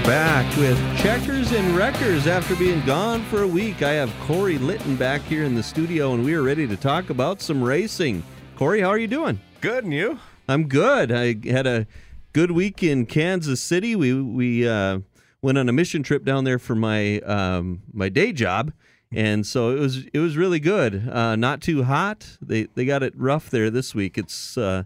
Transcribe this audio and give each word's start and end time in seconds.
everybody. 0.00 0.06
We 0.06 0.06
are 0.06 0.06
back 0.06 0.56
with 0.56 0.98
Checkers 0.98 1.52
and 1.52 1.76
Wreckers 1.76 2.26
after 2.26 2.56
being 2.56 2.84
gone 2.84 3.22
for 3.24 3.42
a 3.42 3.48
week. 3.48 3.82
I 3.82 3.92
have 3.92 4.12
Corey 4.20 4.58
Litton 4.58 4.96
back 4.96 5.20
here 5.22 5.44
in 5.44 5.54
the 5.54 5.62
studio, 5.62 6.14
and 6.14 6.24
we 6.24 6.34
are 6.34 6.42
ready 6.42 6.66
to 6.66 6.76
talk 6.76 7.10
about 7.10 7.40
some 7.40 7.62
racing. 7.62 8.22
Corey, 8.56 8.80
how 8.80 8.88
are 8.88 8.98
you 8.98 9.06
doing? 9.06 9.40
Good, 9.60 9.84
and 9.84 9.92
you? 9.92 10.18
I'm 10.48 10.68
good. 10.68 11.12
I 11.12 11.36
had 11.48 11.66
a 11.66 11.86
good 12.32 12.50
week 12.50 12.82
in 12.82 13.06
Kansas 13.06 13.60
City. 13.60 13.96
We 13.96 14.20
we 14.20 14.68
uh, 14.68 15.00
went 15.42 15.58
on 15.58 15.68
a 15.68 15.72
mission 15.72 16.02
trip 16.02 16.24
down 16.24 16.44
there 16.44 16.58
for 16.58 16.74
my 16.74 17.20
um, 17.20 17.82
my 17.92 18.08
day 18.08 18.32
job, 18.32 18.72
and 19.12 19.46
so 19.46 19.70
it 19.76 19.80
was 19.80 20.06
it 20.12 20.18
was 20.18 20.36
really 20.36 20.60
good. 20.60 21.08
Uh, 21.08 21.36
not 21.36 21.60
too 21.60 21.84
hot. 21.84 22.38
They 22.40 22.64
they 22.74 22.84
got 22.84 23.02
it 23.02 23.14
rough 23.16 23.50
there 23.50 23.70
this 23.70 23.94
week. 23.94 24.18
It's 24.18 24.58
uh, 24.58 24.84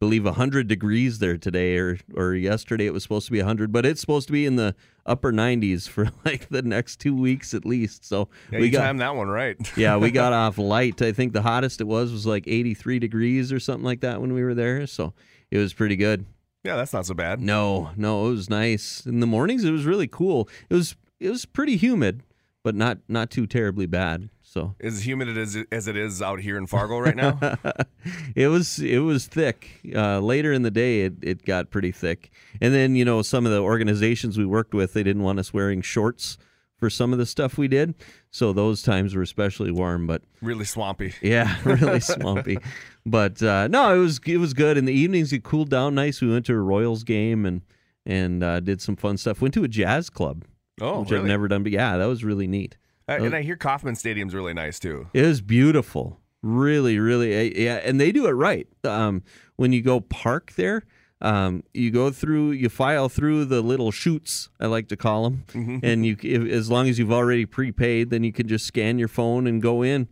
believe 0.00 0.24
100 0.24 0.68
degrees 0.68 1.18
there 1.18 1.36
today 1.36 1.76
or 1.76 1.98
or 2.14 2.34
yesterday. 2.34 2.86
It 2.86 2.92
was 2.92 3.02
supposed 3.02 3.26
to 3.26 3.32
be 3.32 3.38
100 3.38 3.72
but 3.72 3.84
it's 3.84 4.00
supposed 4.00 4.26
to 4.28 4.32
be 4.32 4.46
in 4.46 4.56
the 4.56 4.74
upper 5.06 5.32
90s 5.32 5.88
for 5.88 6.08
like 6.24 6.48
the 6.48 6.62
next 6.62 7.00
2 7.00 7.14
weeks 7.14 7.54
at 7.54 7.64
least. 7.64 8.04
So 8.04 8.28
Yeah, 8.52 8.60
we 8.60 8.66
you 8.66 8.72
got 8.72 8.80
timed 8.84 9.00
that 9.00 9.14
one 9.16 9.28
right. 9.28 9.56
yeah 9.76 9.96
we 9.96 10.10
got 10.10 10.32
off 10.44 10.58
light. 10.58 11.02
I 11.02 11.12
think 11.12 11.32
the 11.32 11.42
hottest 11.42 11.80
it 11.80 11.84
was 11.86 12.12
was 12.12 12.26
like 12.26 12.44
83 12.46 12.98
degrees 12.98 13.52
or 13.52 13.60
something 13.60 13.84
like 13.84 14.00
that 14.00 14.20
when 14.20 14.32
we 14.32 14.42
were 14.42 14.54
there. 14.54 14.86
So 14.86 15.14
it 15.50 15.58
was 15.58 15.72
pretty 15.72 15.96
good. 15.96 16.26
Yeah, 16.64 16.76
that's 16.76 16.92
not 16.92 17.06
so 17.06 17.14
bad. 17.14 17.40
no 17.40 17.90
no 17.96 18.26
it 18.28 18.30
was 18.30 18.50
nice. 18.50 19.04
In 19.06 19.20
the 19.20 19.26
mornings 19.26 19.64
it 19.64 19.70
was 19.70 19.84
really 19.84 20.08
cool. 20.08 20.48
It 20.70 20.74
was 20.74 20.96
it 21.18 21.30
was 21.30 21.44
pretty 21.44 21.76
humid 21.76 22.22
but 22.62 22.74
not 22.74 22.98
not 23.08 23.30
too 23.30 23.46
terribly 23.46 23.86
bad 23.86 24.28
so 24.48 24.74
As 24.80 25.06
humid 25.06 25.36
as 25.36 25.56
it, 25.56 25.66
as 25.70 25.88
it 25.88 25.96
is 25.96 26.22
out 26.22 26.40
here 26.40 26.56
in 26.56 26.66
Fargo 26.66 26.98
right 26.98 27.14
now. 27.14 27.38
it 28.34 28.48
was 28.48 28.78
it 28.78 28.98
was 29.00 29.26
thick. 29.26 29.80
Uh, 29.94 30.20
later 30.20 30.52
in 30.52 30.62
the 30.62 30.70
day, 30.70 31.02
it, 31.02 31.14
it 31.22 31.44
got 31.44 31.70
pretty 31.70 31.92
thick. 31.92 32.30
And 32.60 32.72
then 32.72 32.96
you 32.96 33.04
know 33.04 33.20
some 33.22 33.44
of 33.44 33.52
the 33.52 33.60
organizations 33.60 34.38
we 34.38 34.46
worked 34.46 34.72
with, 34.72 34.94
they 34.94 35.02
didn't 35.02 35.22
want 35.22 35.38
us 35.38 35.52
wearing 35.52 35.82
shorts 35.82 36.38
for 36.78 36.88
some 36.88 37.12
of 37.12 37.18
the 37.18 37.26
stuff 37.26 37.58
we 37.58 37.68
did. 37.68 37.94
So 38.30 38.52
those 38.52 38.82
times 38.82 39.14
were 39.14 39.22
especially 39.22 39.70
warm. 39.70 40.06
But 40.06 40.22
really 40.40 40.64
swampy. 40.64 41.12
yeah, 41.22 41.56
really 41.64 42.00
swampy. 42.00 42.58
But 43.04 43.42
uh, 43.42 43.68
no, 43.68 43.94
it 43.94 43.98
was 43.98 44.18
it 44.26 44.38
was 44.38 44.54
good. 44.54 44.78
In 44.78 44.86
the 44.86 44.94
evenings, 44.94 45.32
it 45.32 45.44
cooled 45.44 45.68
down 45.68 45.94
nice. 45.94 46.22
We 46.22 46.30
went 46.32 46.46
to 46.46 46.54
a 46.54 46.60
Royals 46.60 47.04
game 47.04 47.44
and 47.44 47.62
and 48.06 48.42
uh, 48.42 48.60
did 48.60 48.80
some 48.80 48.96
fun 48.96 49.18
stuff. 49.18 49.42
Went 49.42 49.52
to 49.54 49.64
a 49.64 49.68
jazz 49.68 50.08
club, 50.08 50.44
Oh, 50.80 51.00
which 51.00 51.10
really? 51.10 51.22
I've 51.22 51.28
never 51.28 51.48
done. 51.48 51.62
But 51.62 51.72
yeah, 51.72 51.98
that 51.98 52.06
was 52.06 52.24
really 52.24 52.46
neat. 52.46 52.78
Uh, 53.08 53.12
and 53.24 53.34
I 53.34 53.42
hear 53.42 53.56
Kauffman 53.56 53.96
Stadium's 53.96 54.34
really 54.34 54.54
nice 54.54 54.78
too. 54.78 55.08
It 55.14 55.22
was 55.22 55.40
beautiful. 55.40 56.20
Really, 56.42 56.98
really. 56.98 57.32
eh, 57.34 57.52
Yeah. 57.56 57.76
And 57.76 58.00
they 58.00 58.12
do 58.12 58.26
it 58.26 58.32
right. 58.32 58.68
Um, 58.84 59.22
when 59.56 59.72
you 59.72 59.82
go 59.82 60.00
park 60.00 60.52
there, 60.56 60.84
um, 61.20 61.64
you 61.74 61.90
go 61.90 62.10
through, 62.10 62.52
you 62.52 62.68
file 62.68 63.08
through 63.08 63.46
the 63.46 63.60
little 63.60 63.90
chutes, 63.90 64.50
I 64.60 64.66
like 64.66 64.86
to 64.88 64.96
call 64.96 65.24
them. 65.28 65.80
And 65.82 66.06
you, 66.06 66.16
if, 66.22 66.48
as 66.52 66.70
long 66.70 66.88
as 66.88 66.98
you've 66.98 67.10
already 67.12 67.44
prepaid, 67.44 68.10
then 68.10 68.22
you 68.22 68.32
can 68.32 68.46
just 68.46 68.66
scan 68.66 68.98
your 69.00 69.08
phone 69.08 69.46
and 69.48 69.60
go 69.60 69.82
in. 69.82 70.06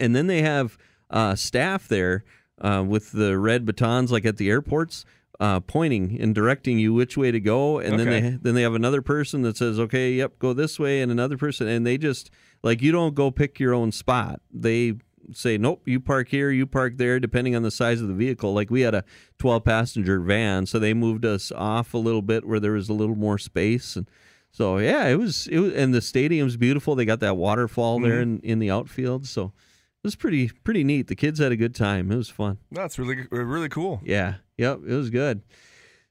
And 0.00 0.16
then 0.16 0.26
they 0.26 0.42
have 0.42 0.76
uh, 1.10 1.36
staff 1.36 1.86
there 1.86 2.24
uh, 2.60 2.82
with 2.86 3.12
the 3.12 3.38
red 3.38 3.64
batons, 3.64 4.10
like 4.10 4.24
at 4.24 4.36
the 4.36 4.50
airports, 4.50 5.04
uh, 5.40 5.60
pointing 5.60 6.18
and 6.20 6.34
directing 6.34 6.78
you 6.78 6.94
which 6.94 7.16
way 7.16 7.30
to 7.30 7.40
go. 7.40 7.78
And 7.78 7.98
then 7.98 8.08
they 8.08 8.38
then 8.42 8.54
they 8.54 8.62
have 8.62 8.74
another 8.74 9.02
person 9.02 9.42
that 9.42 9.56
says, 9.56 9.78
"Okay, 9.78 10.12
yep, 10.12 10.38
go 10.38 10.52
this 10.52 10.78
way," 10.78 11.00
and 11.02 11.12
another 11.12 11.36
person, 11.36 11.68
and 11.68 11.86
they 11.86 11.98
just 11.98 12.30
like 12.62 12.82
you 12.82 12.92
don't 12.92 13.14
go 13.14 13.30
pick 13.30 13.60
your 13.60 13.74
own 13.74 13.92
spot. 13.92 14.40
They 14.52 14.94
say, 15.32 15.58
"Nope, 15.58 15.82
you 15.86 16.00
park 16.00 16.28
here, 16.28 16.50
you 16.50 16.66
park 16.66 16.96
there," 16.96 17.20
depending 17.20 17.54
on 17.54 17.62
the 17.62 17.70
size 17.70 18.00
of 18.00 18.08
the 18.08 18.14
vehicle. 18.14 18.54
Like 18.54 18.70
we 18.70 18.82
had 18.82 18.94
a 18.94 19.04
12 19.38 19.64
passenger 19.64 20.20
van, 20.20 20.66
so 20.66 20.78
they 20.78 20.94
moved 20.94 21.24
us 21.24 21.52
off 21.52 21.94
a 21.94 21.98
little 21.98 22.22
bit 22.22 22.46
where 22.46 22.60
there 22.60 22.72
was 22.72 22.88
a 22.88 22.94
little 22.94 23.16
more 23.16 23.38
space 23.38 23.96
and. 23.96 24.08
So 24.52 24.78
yeah, 24.78 25.06
it 25.08 25.16
was 25.16 25.48
it 25.48 25.58
was, 25.58 25.74
and 25.74 25.92
the 25.92 26.00
stadium's 26.00 26.56
beautiful. 26.56 26.94
They 26.94 27.04
got 27.04 27.20
that 27.20 27.36
waterfall 27.36 28.00
there 28.00 28.22
in, 28.22 28.40
in 28.40 28.58
the 28.58 28.70
outfield, 28.70 29.26
so 29.26 29.46
it 29.46 30.02
was 30.02 30.16
pretty 30.16 30.48
pretty 30.48 30.82
neat. 30.82 31.08
The 31.08 31.14
kids 31.14 31.40
had 31.40 31.52
a 31.52 31.56
good 31.56 31.74
time. 31.74 32.10
It 32.10 32.16
was 32.16 32.30
fun. 32.30 32.56
That's 32.72 32.98
really 32.98 33.26
really 33.30 33.68
cool. 33.68 34.00
Yeah. 34.02 34.36
Yep. 34.58 34.80
It 34.86 34.94
was 34.94 35.10
good. 35.10 35.42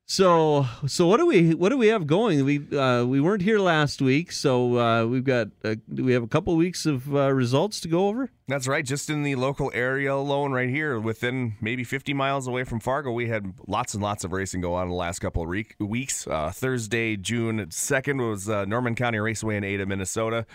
So 0.07 0.67
so 0.85 1.07
what 1.07 1.17
do 1.17 1.25
we 1.25 1.55
what 1.55 1.69
do 1.69 1.79
we 1.79 1.87
have 1.87 2.05
going? 2.05 2.45
We 2.45 2.77
uh, 2.77 3.05
we 3.05 3.19
weren't 3.19 3.41
here 3.41 3.57
last 3.57 4.03
week, 4.03 4.31
so 4.31 4.77
uh, 4.77 5.05
we've 5.07 5.23
got 5.23 5.47
uh, 5.63 5.75
we 5.89 6.13
have 6.13 6.21
a 6.21 6.27
couple 6.27 6.55
weeks 6.55 6.85
of 6.85 7.15
uh, 7.15 7.33
results 7.33 7.79
to 7.81 7.87
go 7.87 8.07
over? 8.07 8.29
That's 8.47 8.67
right. 8.67 8.85
Just 8.85 9.09
in 9.09 9.23
the 9.23 9.33
local 9.33 9.71
area 9.73 10.13
alone, 10.13 10.51
right 10.51 10.69
here, 10.69 10.99
within 10.99 11.55
maybe 11.59 11.83
50 11.83 12.13
miles 12.13 12.47
away 12.47 12.65
from 12.65 12.79
Fargo, 12.79 13.11
we 13.11 13.29
had 13.29 13.55
lots 13.67 13.95
and 13.95 14.03
lots 14.03 14.23
of 14.23 14.31
racing 14.31 14.61
go 14.61 14.75
on 14.75 14.83
in 14.83 14.89
the 14.89 14.95
last 14.95 15.17
couple 15.17 15.41
of 15.41 15.49
re- 15.49 15.65
weeks. 15.79 16.27
Uh, 16.27 16.51
Thursday, 16.51 17.17
June 17.17 17.65
2nd, 17.65 18.29
was 18.29 18.47
uh, 18.47 18.65
Norman 18.65 18.93
County 18.93 19.17
Raceway 19.17 19.57
in 19.57 19.63
Ada, 19.63 19.87
Minnesota. 19.87 20.45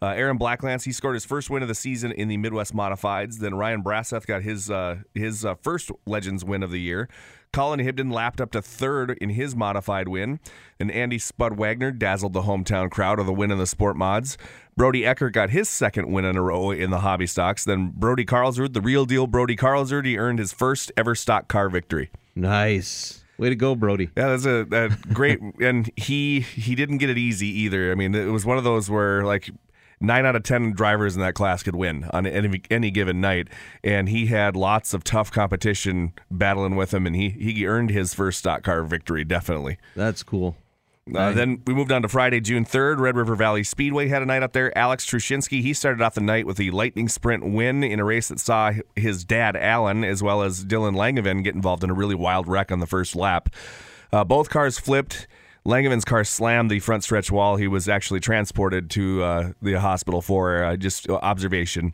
Uh, 0.00 0.08
Aaron 0.08 0.38
Blacklance, 0.38 0.84
he 0.84 0.92
scored 0.92 1.14
his 1.14 1.24
first 1.24 1.48
win 1.48 1.62
of 1.62 1.68
the 1.68 1.74
season 1.74 2.12
in 2.12 2.28
the 2.28 2.36
Midwest 2.36 2.74
Modifieds. 2.74 3.38
Then 3.38 3.54
Ryan 3.54 3.82
Brasseth 3.82 4.26
got 4.26 4.42
his 4.42 4.70
uh, 4.70 4.98
his 5.14 5.46
uh, 5.46 5.54
first 5.54 5.90
Legends 6.06 6.44
win 6.44 6.62
of 6.62 6.70
the 6.70 6.80
year. 6.80 7.08
Colin 7.52 7.80
Hibden 7.80 8.12
lapped 8.12 8.40
up 8.40 8.50
to 8.52 8.62
third 8.62 9.16
in 9.20 9.30
his 9.30 9.56
modified 9.56 10.08
win. 10.08 10.40
And 10.80 10.90
Andy 10.90 11.18
Spud 11.18 11.58
Wagner 11.58 11.90
dazzled 11.90 12.32
the 12.32 12.42
hometown 12.42 12.90
crowd 12.90 13.18
with 13.18 13.28
a 13.28 13.32
win 13.32 13.50
in 13.50 13.58
the 13.58 13.66
sport 13.66 13.96
mods. 13.96 14.38
Brody 14.76 15.04
Eckert 15.04 15.32
got 15.32 15.50
his 15.50 15.68
second 15.68 16.12
win 16.12 16.24
in 16.24 16.36
a 16.36 16.42
row 16.42 16.70
in 16.70 16.90
the 16.90 17.00
hobby 17.00 17.26
stocks. 17.26 17.64
Then 17.64 17.92
Brody 17.94 18.24
Carlsrud, 18.24 18.74
the 18.74 18.80
real 18.80 19.04
deal 19.04 19.26
Brody 19.26 19.56
Carlsrud, 19.56 20.04
he 20.04 20.18
earned 20.18 20.38
his 20.38 20.52
first 20.52 20.92
ever 20.96 21.14
stock 21.14 21.48
car 21.48 21.68
victory. 21.68 22.10
Nice. 22.34 23.24
Way 23.38 23.50
to 23.50 23.56
go, 23.56 23.74
Brody. 23.74 24.10
Yeah, 24.16 24.36
that's 24.36 24.46
a, 24.46 24.66
a 24.72 24.88
great, 25.12 25.40
and 25.60 25.90
he 25.96 26.40
he 26.40 26.74
didn't 26.74 26.98
get 26.98 27.08
it 27.10 27.18
easy 27.18 27.46
either. 27.46 27.92
I 27.92 27.94
mean, 27.94 28.14
it 28.14 28.26
was 28.26 28.44
one 28.44 28.58
of 28.58 28.64
those 28.64 28.90
where 28.90 29.24
like 29.24 29.50
nine 30.00 30.26
out 30.26 30.36
of 30.36 30.42
ten 30.42 30.72
drivers 30.72 31.14
in 31.14 31.20
that 31.22 31.34
class 31.34 31.62
could 31.62 31.76
win 31.76 32.08
on 32.12 32.26
any, 32.26 32.62
any 32.70 32.90
given 32.90 33.20
night, 33.20 33.48
and 33.82 34.08
he 34.08 34.26
had 34.26 34.56
lots 34.56 34.94
of 34.94 35.04
tough 35.04 35.30
competition 35.30 36.12
battling 36.30 36.76
with 36.76 36.92
him, 36.92 37.06
and 37.06 37.16
he 37.16 37.30
he 37.30 37.66
earned 37.66 37.90
his 37.90 38.14
first 38.14 38.38
stock 38.38 38.62
car 38.62 38.82
victory 38.82 39.24
definitely. 39.24 39.78
That's 39.94 40.22
cool. 40.22 40.56
Uh, 41.14 41.32
then 41.32 41.62
we 41.66 41.74
moved 41.74 41.90
on 41.90 42.02
to 42.02 42.08
Friday, 42.08 42.40
June 42.40 42.64
3rd. 42.64 42.98
Red 42.98 43.16
River 43.16 43.34
Valley 43.34 43.64
Speedway 43.64 44.08
had 44.08 44.22
a 44.22 44.26
night 44.26 44.42
up 44.42 44.52
there. 44.52 44.76
Alex 44.76 45.06
Trushinsky, 45.06 45.62
he 45.62 45.72
started 45.72 46.02
off 46.02 46.14
the 46.14 46.20
night 46.20 46.46
with 46.46 46.56
the 46.56 46.70
Lightning 46.70 47.08
Sprint 47.08 47.44
win 47.50 47.82
in 47.82 48.00
a 48.00 48.04
race 48.04 48.28
that 48.28 48.40
saw 48.40 48.72
his 48.94 49.24
dad, 49.24 49.56
Alan, 49.56 50.04
as 50.04 50.22
well 50.22 50.42
as 50.42 50.64
Dylan 50.64 50.94
Langevin 50.96 51.42
get 51.42 51.54
involved 51.54 51.82
in 51.82 51.90
a 51.90 51.94
really 51.94 52.14
wild 52.14 52.46
wreck 52.46 52.70
on 52.70 52.80
the 52.80 52.86
first 52.86 53.16
lap. 53.16 53.48
Uh, 54.12 54.24
both 54.24 54.50
cars 54.50 54.78
flipped. 54.78 55.26
Langevin's 55.68 56.04
car 56.06 56.24
slammed 56.24 56.70
the 56.70 56.80
front 56.80 57.04
stretch 57.04 57.30
wall. 57.30 57.56
He 57.56 57.68
was 57.68 57.90
actually 57.90 58.20
transported 58.20 58.88
to 58.90 59.22
uh, 59.22 59.52
the 59.60 59.74
hospital 59.74 60.22
for 60.22 60.64
uh, 60.64 60.76
just 60.76 61.08
observation. 61.10 61.92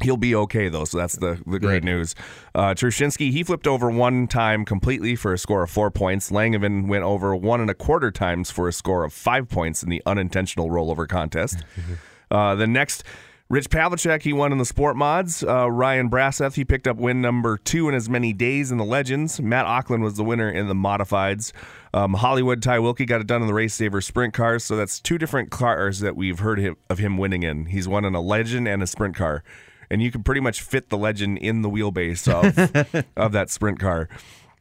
He'll 0.00 0.16
be 0.16 0.36
okay 0.36 0.68
though, 0.68 0.84
so 0.84 0.98
that's 0.98 1.16
the, 1.16 1.42
the 1.44 1.58
great 1.58 1.82
Good. 1.82 1.84
news. 1.84 2.14
Uh, 2.54 2.74
Trushinsky, 2.74 3.32
he 3.32 3.42
flipped 3.42 3.66
over 3.66 3.90
one 3.90 4.28
time 4.28 4.64
completely 4.64 5.16
for 5.16 5.32
a 5.32 5.38
score 5.38 5.64
of 5.64 5.70
four 5.70 5.90
points. 5.90 6.30
Langevin 6.30 6.86
went 6.86 7.02
over 7.02 7.34
one 7.34 7.60
and 7.60 7.68
a 7.68 7.74
quarter 7.74 8.12
times 8.12 8.52
for 8.52 8.68
a 8.68 8.72
score 8.72 9.02
of 9.02 9.12
five 9.12 9.48
points 9.48 9.82
in 9.82 9.90
the 9.90 10.00
unintentional 10.06 10.70
rollover 10.70 11.08
contest. 11.08 11.64
uh, 12.30 12.54
the 12.54 12.68
next, 12.68 13.02
Rich 13.50 13.70
Pavlicek, 13.70 14.22
he 14.22 14.34
won 14.34 14.52
in 14.52 14.58
the 14.58 14.66
sport 14.66 14.94
mods. 14.94 15.42
Uh, 15.42 15.70
Ryan 15.70 16.10
Brasseth, 16.10 16.54
he 16.54 16.66
picked 16.66 16.86
up 16.86 16.98
win 16.98 17.22
number 17.22 17.56
two 17.56 17.88
in 17.88 17.94
as 17.94 18.06
many 18.06 18.34
days 18.34 18.70
in 18.70 18.76
the 18.76 18.84
legends. 18.84 19.40
Matt 19.40 19.64
Auckland 19.64 20.02
was 20.02 20.14
the 20.14 20.24
winner 20.24 20.50
in 20.50 20.68
the 20.68 20.74
modifieds. 20.74 21.52
Um, 21.94 22.12
Hollywood 22.12 22.62
Ty 22.62 22.80
Wilkie 22.80 23.06
got 23.06 23.22
it 23.22 23.26
done 23.26 23.40
in 23.40 23.48
the 23.48 23.54
race 23.54 23.72
saver 23.72 24.02
sprint 24.02 24.34
cars. 24.34 24.64
So 24.64 24.76
that's 24.76 25.00
two 25.00 25.16
different 25.16 25.50
cars 25.50 26.00
that 26.00 26.14
we've 26.14 26.40
heard 26.40 26.58
him, 26.58 26.76
of 26.90 26.98
him 26.98 27.16
winning 27.16 27.42
in. 27.42 27.66
He's 27.66 27.88
won 27.88 28.04
in 28.04 28.14
a 28.14 28.20
legend 28.20 28.68
and 28.68 28.82
a 28.82 28.86
sprint 28.86 29.16
car 29.16 29.42
and 29.90 30.02
you 30.02 30.10
can 30.10 30.22
pretty 30.22 30.40
much 30.40 30.60
fit 30.60 30.90
the 30.90 30.98
legend 30.98 31.38
in 31.38 31.62
the 31.62 31.70
wheelbase 31.70 32.28
of 32.30 33.06
of 33.16 33.32
that 33.32 33.50
sprint 33.50 33.78
car. 33.78 34.08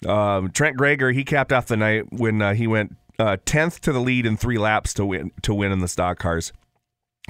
Um, 0.06 0.52
Trent 0.52 0.78
Greger 0.78 1.14
he 1.14 1.24
capped 1.24 1.52
off 1.52 1.68
the 1.68 1.78
night 1.78 2.12
when 2.12 2.42
uh, 2.42 2.54
he 2.54 2.68
went 2.68 2.96
uh, 3.20 3.38
tenth 3.46 3.82
to 3.82 3.92
the 3.92 4.00
lead 4.00 4.26
in 4.26 4.38
three 4.38 4.58
laps 4.58 4.94
to 4.96 5.06
win 5.06 5.32
to 5.42 5.54
win 5.54 5.72
in 5.72 5.80
the 5.80 5.88
stock 5.88 6.20
cars. 6.20 6.54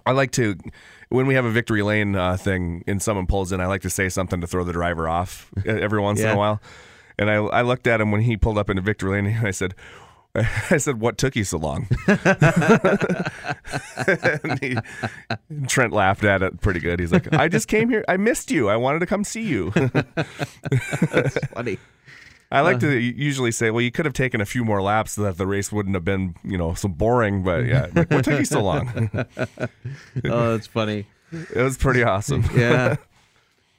I 0.06 0.12
like 0.12 0.32
to 0.32 0.56
when 1.10 1.28
we 1.28 1.36
have 1.36 1.46
a 1.46 1.52
victory 1.52 1.82
lane 1.82 2.16
uh, 2.16 2.38
thing 2.38 2.84
and 2.88 3.02
someone 3.02 3.28
pulls 3.28 3.52
in. 3.52 3.60
I 3.62 3.68
like 3.68 3.82
to 3.82 3.90
say 3.90 4.10
something 4.10 4.42
to 4.42 4.48
throw 4.48 4.64
the 4.64 4.74
driver 4.74 5.08
off 5.08 5.52
every 5.66 6.00
once 6.02 6.20
in 6.22 6.28
a 6.28 6.38
while. 6.38 6.62
And 7.20 7.30
I, 7.32 7.36
I 7.36 7.62
looked 7.64 7.88
at 7.88 8.00
him 8.00 8.12
when 8.12 8.22
he 8.22 8.38
pulled 8.38 8.58
up 8.58 8.70
into 8.70 8.82
victory 8.82 9.12
lane 9.12 9.26
and 9.26 9.48
I 9.48 9.52
said, 9.52 9.74
I 10.70 10.78
said, 10.78 11.00
"What 11.00 11.18
took 11.18 11.36
you 11.36 11.44
so 11.44 11.58
long?" 11.58 11.88
and 12.08 12.20
he, 14.62 14.78
Trent 15.68 15.94
laughed 15.94 16.24
at 16.24 16.44
it 16.44 16.62
pretty 16.62 16.80
good. 16.80 17.00
He's 17.00 17.12
like, 17.12 17.34
"I 17.34 17.48
just 17.48 17.68
came 17.68 17.90
here. 17.90 18.06
I 18.08 18.18
missed 18.18 18.52
you. 18.52 18.70
I 18.70 18.76
wanted 18.76 19.00
to 19.00 19.08
come 19.08 19.24
see 19.24 19.42
you." 19.42 19.72
That's 21.12 21.38
funny. 21.48 21.80
I 22.50 22.62
like 22.62 22.80
to 22.80 22.98
usually 22.98 23.52
say, 23.52 23.72
"Well, 23.72 23.82
you 23.82 23.92
could 23.92 24.06
have 24.06 24.14
taken 24.14 24.40
a 24.40 24.46
few 24.46 24.64
more 24.64 24.82
laps 24.82 25.14
so 25.14 25.24
that 25.24 25.38
the 25.38 25.46
race 25.46 25.72
wouldn't 25.72 25.96
have 25.96 26.06
been, 26.06 26.36
you 26.44 26.58
know, 26.58 26.74
so 26.76 26.88
boring." 26.88 27.44
But 27.44 27.66
yeah, 27.66 27.88
like, 27.96 28.10
what 28.10 28.24
took 28.24 28.40
you 28.40 28.46
so 28.46 28.62
long? 28.64 29.10
Oh, 30.26 30.52
that's 30.52 30.68
funny. 30.68 31.08
it 31.32 31.62
was 31.62 31.78
pretty 31.78 32.04
awesome. 32.04 32.44
Yeah. 32.56 32.96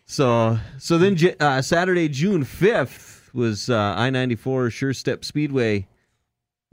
so 0.07 0.59
so 0.79 0.99
then 0.99 1.17
uh, 1.41 1.63
Saturday, 1.63 2.09
June 2.09 2.45
fifth 2.45 3.31
was 3.35 3.71
uh, 3.71 3.95
I 3.97 4.11
ninety 4.11 4.35
four 4.37 4.71
Sure 4.71 4.93
Step 4.93 5.25
Speedway 5.25 5.87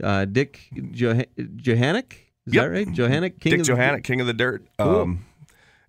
Uh, 0.02 0.26
Dick 0.26 0.60
Joh- 0.92 1.24
Johannick, 1.56 2.32
is 2.46 2.54
Yep. 2.54 2.64
that 2.64 2.70
right? 2.70 2.92
Johannick, 2.92 3.40
King 3.40 3.52
Dick 3.52 3.60
of 3.70 3.78
the- 3.78 4.00
King 4.02 4.20
of 4.20 4.26
the 4.26 4.34
Dirt. 4.34 4.66
Cool. 4.78 5.00
Um, 5.00 5.24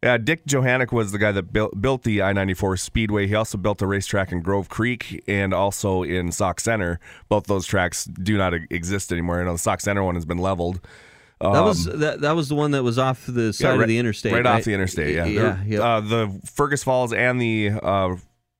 yeah, 0.07 0.17
Dick 0.17 0.45
Johannick 0.45 0.93
was 0.93 1.11
the 1.11 1.17
guy 1.17 1.33
that 1.33 1.51
built, 1.51 1.81
built 1.81 2.03
the 2.03 2.21
I 2.21 2.31
94 2.31 2.77
Speedway. 2.77 3.27
He 3.27 3.35
also 3.35 3.57
built 3.57 3.81
a 3.81 3.87
racetrack 3.87 4.31
in 4.31 4.41
Grove 4.41 4.69
Creek 4.69 5.21
and 5.27 5.53
also 5.53 6.01
in 6.03 6.31
Sauk 6.31 6.61
Centre. 6.61 7.01
Both 7.27 7.47
those 7.47 7.65
tracks 7.65 8.05
do 8.05 8.37
not 8.37 8.53
exist 8.53 9.11
anymore. 9.11 9.41
I 9.41 9.43
know 9.43 9.51
the 9.51 9.57
Sauk 9.57 9.81
Centre 9.81 10.03
one 10.03 10.15
has 10.15 10.23
been 10.23 10.37
leveled. 10.37 10.79
That 11.41 11.59
was 11.61 11.83
that, 11.85 12.21
that 12.21 12.37
was 12.37 12.47
the 12.47 12.55
one 12.55 12.71
that 12.71 12.83
was 12.83 12.97
off 12.97 13.25
the 13.27 13.51
side 13.51 13.71
Um, 13.71 13.75
Yeah, 13.79 13.83
of 13.83 13.87
the 13.89 13.97
interstate, 13.99 14.31
right, 14.31 14.45
off 14.45 14.63
the 14.63 14.73
interstate. 14.73 15.13
Yeah, 15.13 15.25
yeah. 15.65 15.81
Uh, 15.81 15.99
the 15.99 16.41
Fergus 16.45 16.85
Falls 16.85 17.11
and 17.11 17.41
the 17.41 17.71
uh, 17.83 18.15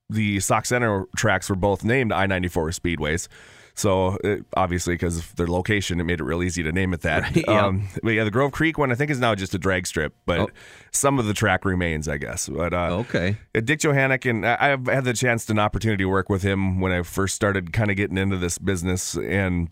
the 0.10 0.42
Sauk 0.42 0.66
Centre 0.66 1.06
tracks 1.16 1.50
were 1.50 1.56
both 1.56 1.86
named 1.86 2.12
I 2.12 2.26
ninety 2.26 2.50
four 2.50 2.70
Speedways. 2.72 3.30
So 3.78 4.18
it, 4.24 4.44
obviously, 4.56 4.96
because 4.96 5.20
of 5.20 5.36
their 5.36 5.46
location, 5.46 6.00
it 6.00 6.04
made 6.04 6.20
it 6.20 6.24
real 6.24 6.42
easy 6.42 6.64
to 6.64 6.72
name 6.72 6.94
it 6.96 7.02
that. 7.02 7.22
Right, 7.22 7.46
yeah. 7.48 7.66
um, 7.68 7.88
but 8.02 8.10
yeah, 8.10 8.24
the 8.24 8.32
Grove 8.32 8.52
Creek 8.52 8.80
one 8.80 8.92
I 8.92 8.96
think 8.96 9.12
is 9.12 9.20
now 9.20 9.36
just 9.36 9.54
a 9.54 9.60
drag 9.60 9.86
strip, 9.86 10.16
but 10.26 10.40
Oh. 10.40 10.50
some 10.92 11.20
of 11.20 11.26
the 11.28 11.34
track 11.36 11.64
remains, 11.64 12.08
I 12.08 12.18
guess. 12.18 12.50
But 12.50 12.74
uh, 12.74 12.98
okay. 13.02 13.38
uh, 13.56 13.60
Dick 13.60 13.80
Johannick, 13.82 14.26
and 14.26 14.48
I- 14.48 14.74
I've 14.74 14.88
had 14.88 15.04
the 15.04 15.14
chance 15.14 15.48
and 15.48 15.60
opportunity 15.60 16.04
to 16.04 16.10
work 16.10 16.28
with 16.28 16.42
him 16.42 16.82
when 16.82 16.92
I 16.92 17.04
first 17.04 17.36
started 17.36 17.72
kind 17.72 17.92
of 17.92 17.98
getting 17.98 18.18
into 18.18 18.38
this 18.38 18.58
business, 18.58 19.16
and 19.16 19.70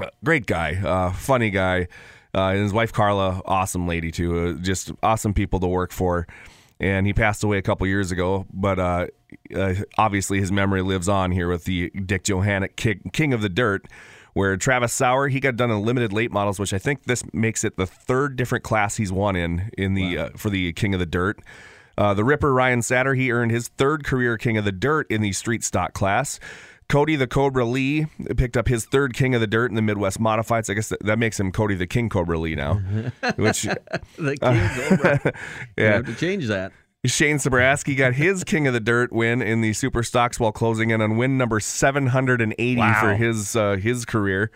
uh, 0.00 0.06
great 0.24 0.46
guy, 0.46 0.74
uh, 0.74 1.12
funny 1.12 1.50
guy, 1.50 1.86
uh, 2.34 2.48
and 2.48 2.62
his 2.64 2.72
wife 2.72 2.92
Carla, 2.92 3.40
awesome 3.46 3.86
lady 3.86 4.10
too, 4.10 4.36
uh, 4.36 4.52
just 4.62 4.90
awesome 5.00 5.32
people 5.32 5.60
to 5.60 5.66
work 5.68 5.92
for. 5.92 6.26
And 6.80 7.06
he 7.06 7.12
passed 7.12 7.42
away 7.42 7.58
a 7.58 7.62
couple 7.62 7.86
years 7.86 8.12
ago, 8.12 8.46
but 8.52 8.78
uh, 8.78 9.06
uh, 9.54 9.74
obviously 9.96 10.38
his 10.38 10.52
memory 10.52 10.82
lives 10.82 11.08
on 11.08 11.32
here 11.32 11.48
with 11.48 11.64
the 11.64 11.90
Dick 11.90 12.24
Johannick 12.24 12.76
King, 12.76 13.10
King 13.12 13.32
of 13.32 13.42
the 13.42 13.48
Dirt. 13.48 13.86
Where 14.34 14.56
Travis 14.56 14.92
Sauer, 14.92 15.28
he 15.28 15.40
got 15.40 15.56
done 15.56 15.68
in 15.72 15.82
limited 15.82 16.12
late 16.12 16.30
models, 16.30 16.60
which 16.60 16.72
I 16.72 16.78
think 16.78 17.04
this 17.04 17.24
makes 17.32 17.64
it 17.64 17.76
the 17.76 17.86
third 17.86 18.36
different 18.36 18.62
class 18.62 18.96
he's 18.96 19.10
won 19.10 19.34
in 19.34 19.70
in 19.76 19.94
the 19.94 20.16
uh, 20.16 20.28
for 20.36 20.48
the 20.48 20.72
King 20.74 20.94
of 20.94 21.00
the 21.00 21.06
Dirt. 21.06 21.40
Uh, 21.96 22.14
the 22.14 22.22
Ripper 22.22 22.54
Ryan 22.54 22.78
Satter, 22.78 23.16
he 23.16 23.32
earned 23.32 23.50
his 23.50 23.66
third 23.66 24.04
career 24.04 24.38
King 24.38 24.56
of 24.56 24.64
the 24.64 24.70
Dirt 24.70 25.10
in 25.10 25.22
the 25.22 25.32
street 25.32 25.64
stock 25.64 25.94
class. 25.94 26.38
Cody 26.88 27.16
the 27.16 27.26
Cobra 27.26 27.64
Lee 27.64 28.06
picked 28.36 28.56
up 28.56 28.66
his 28.68 28.86
third 28.86 29.12
King 29.14 29.34
of 29.34 29.40
the 29.40 29.46
Dirt 29.46 29.70
in 29.70 29.74
the 29.74 29.82
Midwest 29.82 30.18
Modifieds. 30.20 30.70
I 30.70 30.74
guess 30.74 30.88
that, 30.88 31.04
that 31.04 31.18
makes 31.18 31.38
him 31.38 31.52
Cody 31.52 31.74
the 31.74 31.86
King 31.86 32.08
Cobra 32.08 32.38
Lee 32.38 32.54
now. 32.54 32.74
Which 33.36 33.62
The 33.62 34.36
King 34.40 34.68
Cobra. 34.96 35.20
You 35.76 35.84
yeah, 35.84 35.92
have 35.94 36.06
to 36.06 36.14
change 36.14 36.46
that. 36.46 36.72
Shane 37.06 37.36
Sabraski 37.36 37.96
got 37.96 38.14
his 38.14 38.42
King 38.42 38.66
of 38.66 38.72
the 38.72 38.80
Dirt 38.80 39.12
win 39.12 39.40
in 39.40 39.60
the 39.60 39.72
Super 39.72 40.02
Stocks 40.02 40.40
while 40.40 40.50
closing 40.50 40.90
in 40.90 41.00
on 41.00 41.16
win 41.16 41.38
number 41.38 41.60
780 41.60 42.76
Wow. 42.80 43.00
for 43.00 43.14
his 43.14 43.54
uh, 43.54 43.76
his 43.76 44.04
career. 44.04 44.50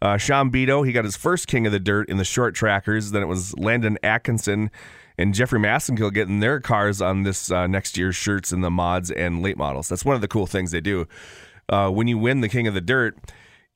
Uh, 0.00 0.16
Sean 0.16 0.50
Beto, 0.50 0.86
he 0.86 0.92
got 0.92 1.04
his 1.04 1.16
first 1.16 1.48
King 1.48 1.66
of 1.66 1.72
the 1.72 1.80
Dirt 1.80 2.08
in 2.08 2.18
the 2.18 2.24
short 2.24 2.54
trackers. 2.54 3.10
Then 3.10 3.22
it 3.22 3.26
was 3.26 3.56
Landon 3.58 3.98
Atkinson 4.04 4.70
and 5.18 5.34
Jeffrey 5.34 5.58
Massengill 5.58 6.12
getting 6.14 6.38
their 6.38 6.60
cars 6.60 7.02
on 7.02 7.24
this 7.24 7.50
uh, 7.50 7.66
next 7.66 7.96
year's 7.98 8.14
shirts 8.14 8.52
in 8.52 8.60
the 8.60 8.70
mods 8.70 9.10
and 9.10 9.42
late 9.42 9.56
models. 9.56 9.88
That's 9.88 10.04
one 10.04 10.14
of 10.14 10.20
the 10.20 10.28
cool 10.28 10.46
things 10.46 10.70
they 10.70 10.80
do. 10.80 11.08
Uh, 11.68 11.90
when 11.90 12.06
you 12.08 12.18
win 12.18 12.40
the 12.40 12.48
King 12.48 12.66
of 12.66 12.74
the 12.74 12.80
Dirt, 12.80 13.16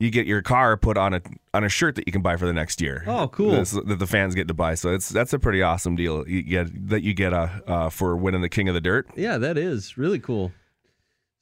you 0.01 0.11
get 0.11 0.27
your 0.27 0.43
car 0.43 0.77
put 0.77 0.97
on 0.99 1.15
a 1.15 1.21
on 1.55 1.63
a 1.65 1.69
shirt 1.69 1.95
that 1.97 2.09
you 2.09 2.13
can 2.13 2.23
buy 2.23 2.37
for 2.37 2.47
the 2.47 2.53
next 2.53 2.81
year. 2.81 3.05
Oh, 3.07 3.29
cool. 3.29 3.51
That's- 3.51 3.71
that 3.73 3.99
the 3.99 4.07
fans 4.07 4.35
get 4.35 4.49
to 4.49 4.55
buy. 4.55 4.75
So 4.75 4.93
it's 4.95 5.09
that's 5.09 5.33
a 5.33 5.39
pretty 5.39 5.63
awesome 5.63 5.95
deal 5.97 6.27
you 6.29 6.43
get 6.43 6.89
that 6.89 7.03
you 7.03 7.15
get 7.15 7.33
uh, 7.33 7.49
uh, 7.67 7.89
for 7.91 8.17
winning 8.17 8.41
the 8.41 8.49
King 8.49 8.69
of 8.69 8.75
the 8.75 8.81
Dirt. 8.81 9.09
Yeah, 9.17 9.39
that 9.39 9.57
is 9.57 9.97
really 9.97 10.19
cool. 10.19 10.53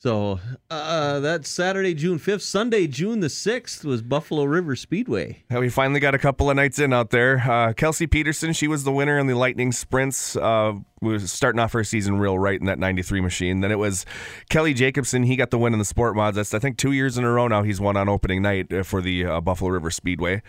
So 0.02 0.41
uh, 0.70 1.20
that's 1.20 1.47
Saturday, 1.50 1.93
June 1.93 2.19
5th. 2.19 2.41
Sunday, 2.41 2.87
June 2.87 3.20
the 3.20 3.26
6th 3.26 3.85
was 3.85 4.00
Buffalo 4.00 4.44
River 4.44 4.75
Speedway. 4.75 5.44
Uh, 5.55 5.61
We 5.61 5.69
finally 5.69 6.00
got 6.00 6.14
a 6.14 6.19
couple 6.19 6.49
of 6.49 6.56
nights 6.56 6.79
in 6.79 6.94
out 6.94 7.11
there. 7.11 7.37
Uh, 7.47 7.75
Kelsey 7.75 8.06
Peterson, 8.06 8.55
she 8.55 8.67
was 8.67 8.85
the 8.85 8.93
winner 8.93 9.19
in 9.19 9.26
the 9.26 9.35
Lightning 9.35 9.73
Sprints. 9.73 10.37
Uh, 10.37 10.73
was 11.02 11.31
starting 11.31 11.58
off 11.58 11.75
her 11.75 11.85
season 11.85 12.19
real 12.19 12.38
right 12.38 12.58
in 12.58 12.64
that 12.64 12.79
93 12.79 13.20
machine. 13.20 13.61
Then 13.61 13.70
it 13.70 13.79
was 13.79 14.06
Kelly 14.49 14.73
Jacobson. 14.73 15.23
He 15.23 15.37
got 15.37 15.50
the 15.50 15.58
win 15.58 15.75
in 15.75 15.79
the 15.79 15.85
Sport 15.85 16.17
Mods. 16.17 16.37
That's, 16.37 16.55
I 16.55 16.58
think, 16.58 16.79
two 16.79 16.93
years 16.93 17.19
in 17.19 17.25
a 17.25 17.31
row 17.31 17.47
now 17.47 17.62
he's 17.62 17.79
won 17.79 17.99
on 17.99 18.08
opening 18.08 18.41
night 18.41 18.73
uh, 18.73 18.82
for 18.82 19.02
the 19.02 19.26
uh, 19.26 19.41
Buffalo 19.43 19.69
River 19.69 19.91
Speedway. 19.91 20.41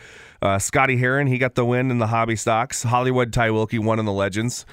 Uh, 0.42 0.59
Scotty 0.59 0.95
Heron, 0.95 1.27
he 1.27 1.38
got 1.38 1.56
the 1.56 1.65
win 1.65 1.92
in 1.92 1.98
the 1.98 2.07
Hobby 2.07 2.38
Stocks. 2.38 2.83
Hollywood 2.83 3.33
Ty 3.33 3.51
Wilkie 3.51 3.80
won 3.80 4.00
in 4.00 4.06
the 4.06 4.13
Legends. 4.13 4.65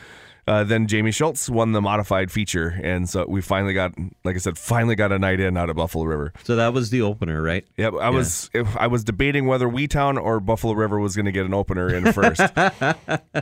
Uh, 0.48 0.64
then 0.64 0.86
Jamie 0.86 1.12
Schultz 1.12 1.50
won 1.50 1.72
the 1.72 1.82
modified 1.82 2.32
feature, 2.32 2.80
and 2.82 3.06
so 3.06 3.26
we 3.28 3.42
finally 3.42 3.74
got, 3.74 3.92
like 4.24 4.34
I 4.34 4.38
said, 4.38 4.56
finally 4.56 4.94
got 4.94 5.12
a 5.12 5.18
night 5.18 5.40
in 5.40 5.58
out 5.58 5.68
of 5.68 5.76
Buffalo 5.76 6.04
River. 6.04 6.32
So 6.44 6.56
that 6.56 6.72
was 6.72 6.88
the 6.88 7.02
opener, 7.02 7.42
right? 7.42 7.66
Yep, 7.76 7.94
I 8.00 8.08
was 8.08 8.48
if 8.54 8.74
I 8.76 8.86
was 8.86 9.04
debating 9.04 9.46
whether 9.46 9.68
Weetown 9.68 10.18
or 10.18 10.40
Buffalo 10.40 10.72
River 10.72 10.98
was 10.98 11.14
going 11.14 11.26
to 11.26 11.32
get 11.32 11.44
an 11.44 11.52
opener 11.52 11.92
in 11.94 12.12
first. 12.12 12.40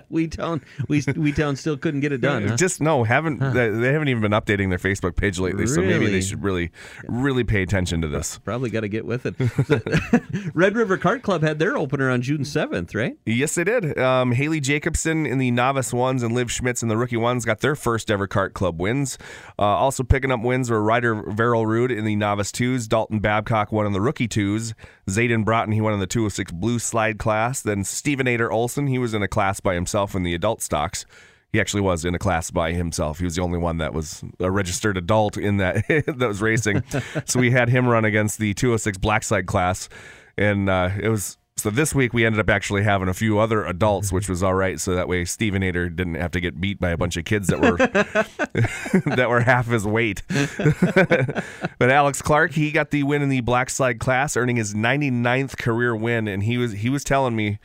We 0.09 0.29
town 0.29 0.63
we 0.89 1.03
we 1.17 1.33
town 1.33 1.57
still 1.57 1.77
couldn't 1.77 2.01
get 2.01 2.13
it 2.13 2.21
done. 2.21 2.49
Huh? 2.49 2.57
Just 2.57 2.81
no, 2.81 3.05
haven't 3.05 3.39
they, 3.39 3.69
they 3.69 3.93
haven't 3.93 4.09
even 4.09 4.23
been 4.23 4.33
updating 4.33 4.69
their 4.71 4.79
Facebook 4.79 5.17
page 5.17 5.39
lately, 5.39 5.67
so 5.67 5.81
maybe 5.81 6.07
they 6.07 6.21
should 6.21 6.43
really 6.43 6.71
really 7.07 7.45
pay 7.45 7.63
attention 7.63 8.01
to 8.03 8.09
this. 8.09 8.39
Probably 8.39 8.71
got 8.71 8.81
to 8.81 8.89
get 8.89 9.05
with 9.05 9.27
it. 9.27 9.35
Red 10.55 10.77
River 10.77 10.97
Kart 10.99 11.23
Club 11.23 11.43
had 11.43 11.59
their 11.59 11.77
opener 11.77 12.11
on 12.11 12.23
June 12.23 12.41
7th, 12.41 12.95
right? 12.95 13.17
Yes, 13.27 13.55
they 13.55 13.65
did. 13.65 13.99
Um, 13.99 14.33
Haley 14.33 14.61
Jacobson 14.61 15.27
in 15.27 15.39
the 15.39 15.51
novice 15.51 15.93
ones 15.93 16.23
and 16.23 16.35
Liv 16.35 16.51
Schmitz 16.51 16.83
in 16.83 16.89
the 16.89 16.96
rookie 16.97 17.17
ones 17.17 17.45
got 17.45 17.61
their 17.61 17.75
first 17.75 18.11
ever 18.11 18.27
kart 18.27 18.53
club 18.53 18.81
wins. 18.81 19.19
Uh, 19.59 19.63
also 19.63 20.03
picking 20.03 20.31
up 20.31 20.43
wins 20.43 20.71
were 20.71 20.83
Ryder 20.83 21.15
Verelrud 21.15 21.97
in 21.97 22.05
the 22.05 22.17
novice 22.17 22.53
twos, 22.53 22.89
Dalton 22.89 23.21
Babcock 23.21 23.73
won 23.73 23.87
in 23.87 23.93
the 23.93 24.01
rookie 24.01 24.29
twos, 24.29 24.75
Zayden 25.09 25.45
Broughton 25.45 25.73
he 25.73 25.81
won 25.81 25.93
in 25.93 26.01
the 26.01 26.07
206 26.07 26.53
blue 26.53 26.79
slide 26.79 27.19
class, 27.19 27.61
then 27.61 27.85
Steven 27.85 28.27
Ader 28.27 28.51
Olson 28.51 28.87
he 28.87 28.99
was 28.99 29.15
in 29.15 29.23
a 29.23 29.29
class 29.29 29.61
by 29.61 29.75
himself 29.75 30.15
in 30.15 30.23
the 30.23 30.35
adult 30.35 30.63
stocks. 30.63 31.07
He 31.53 31.61
actually 31.61 31.83
was 31.83 32.05
in 32.05 32.15
a 32.15 32.19
class 32.19 32.51
by 32.51 32.73
himself. 32.73 33.19
He 33.19 33.25
was 33.25 33.37
the 33.37 33.43
only 33.43 33.59
one 33.59 33.79
that 33.79 33.95
was 33.95 34.23
a 34.41 34.51
registered 34.51 34.99
adult 34.99 35.37
in 35.37 35.57
that 35.59 35.87
that 35.89 36.19
was 36.19 36.43
racing. 36.43 36.83
so 37.25 37.41
we 37.41 37.51
had 37.51 37.69
him 37.69 37.87
run 37.87 38.05
against 38.05 38.39
the 38.39 38.53
206 38.55 38.99
black 38.99 39.23
slide 39.23 39.47
class, 39.47 39.89
and 40.37 40.69
uh, 40.69 40.91
it 41.01 41.09
was 41.09 41.39
so 41.59 41.71
this 41.71 41.95
week 41.95 42.13
we 42.13 42.27
ended 42.27 42.39
up 42.39 42.51
actually 42.51 42.83
having 42.83 43.09
a 43.09 43.15
few 43.15 43.39
other 43.39 43.65
adults, 43.65 44.13
which 44.13 44.29
was 44.29 44.43
all 44.43 44.53
right. 44.53 44.79
So 44.79 44.95
that 44.95 45.09
way 45.09 45.25
Steven 45.25 45.63
Ader 45.63 45.89
didn't 45.89 46.17
have 46.17 46.31
to 46.33 46.41
get 46.41 46.61
beat 46.61 46.79
by 46.79 46.91
a 46.91 46.99
bunch 46.99 47.17
of 47.17 47.25
kids 47.25 47.49
that 47.49 47.61
were 47.61 47.79
that 49.17 49.31
were 49.31 49.41
half 49.41 49.67
his 49.67 49.87
weight. 49.87 50.23
but 51.79 51.91
Alex 51.91 52.21
Clark, 52.21 52.53
he 52.53 52.71
got 52.71 52.91
the 52.91 53.05
win 53.05 53.23
in 53.23 53.31
the 53.31 53.41
black 53.41 53.71
slide 53.71 54.01
class, 54.01 54.37
earning 54.37 54.57
his 54.57 54.75
99th 54.75 55.57
career 55.57 55.97
win, 55.97 56.29
and 56.29 56.43
he 56.43 56.59
was 56.59 56.73
he 56.73 56.91
was 56.91 57.03
telling 57.03 57.35
me. 57.35 57.59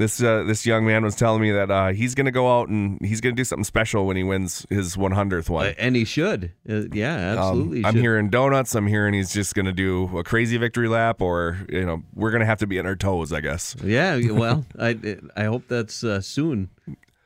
This 0.00 0.22
uh, 0.22 0.42
this 0.42 0.66
young 0.66 0.84
man 0.84 1.04
was 1.04 1.14
telling 1.14 1.40
me 1.42 1.52
that 1.52 1.70
uh, 1.70 1.88
he's 1.92 2.14
going 2.16 2.24
to 2.24 2.30
go 2.32 2.58
out 2.58 2.68
and 2.68 2.98
he's 3.04 3.20
going 3.20 3.34
to 3.34 3.40
do 3.40 3.44
something 3.44 3.64
special 3.64 4.06
when 4.06 4.16
he 4.16 4.24
wins 4.24 4.66
his 4.70 4.96
100th 4.96 5.48
one. 5.48 5.66
Uh, 5.66 5.72
and 5.78 5.94
he 5.94 6.04
should. 6.04 6.52
Uh, 6.68 6.82
yeah, 6.92 7.32
Um, 7.32 7.38
absolutely. 7.38 7.78
he 7.80 7.84
I'm 7.86 7.94
hearing 7.96 8.30
donuts. 8.30 8.74
I'm 8.74 8.86
hearing 8.86 9.14
he's 9.14 9.32
just 9.32 9.54
going 9.54 9.66
to 9.66 9.72
do 9.72 10.18
a 10.18 10.24
crazy 10.24 10.56
victory 10.56 10.88
lap, 10.88 11.20
or 11.20 11.58
you 11.68 11.84
know, 11.86 12.02
we're 12.14 12.30
going 12.32 12.40
to 12.40 12.46
have 12.46 12.58
to 12.58 12.66
be 12.66 12.78
on 12.80 12.86
our 12.86 12.96
toes, 12.96 13.32
I 13.32 13.40
guess, 13.40 13.76
Yeah, 13.84 14.18
well, 14.32 14.64
I 14.78 14.96
I 15.36 15.44
hope 15.44 15.68
that's 15.68 16.02
uh, 16.02 16.20
soon. 16.20 16.70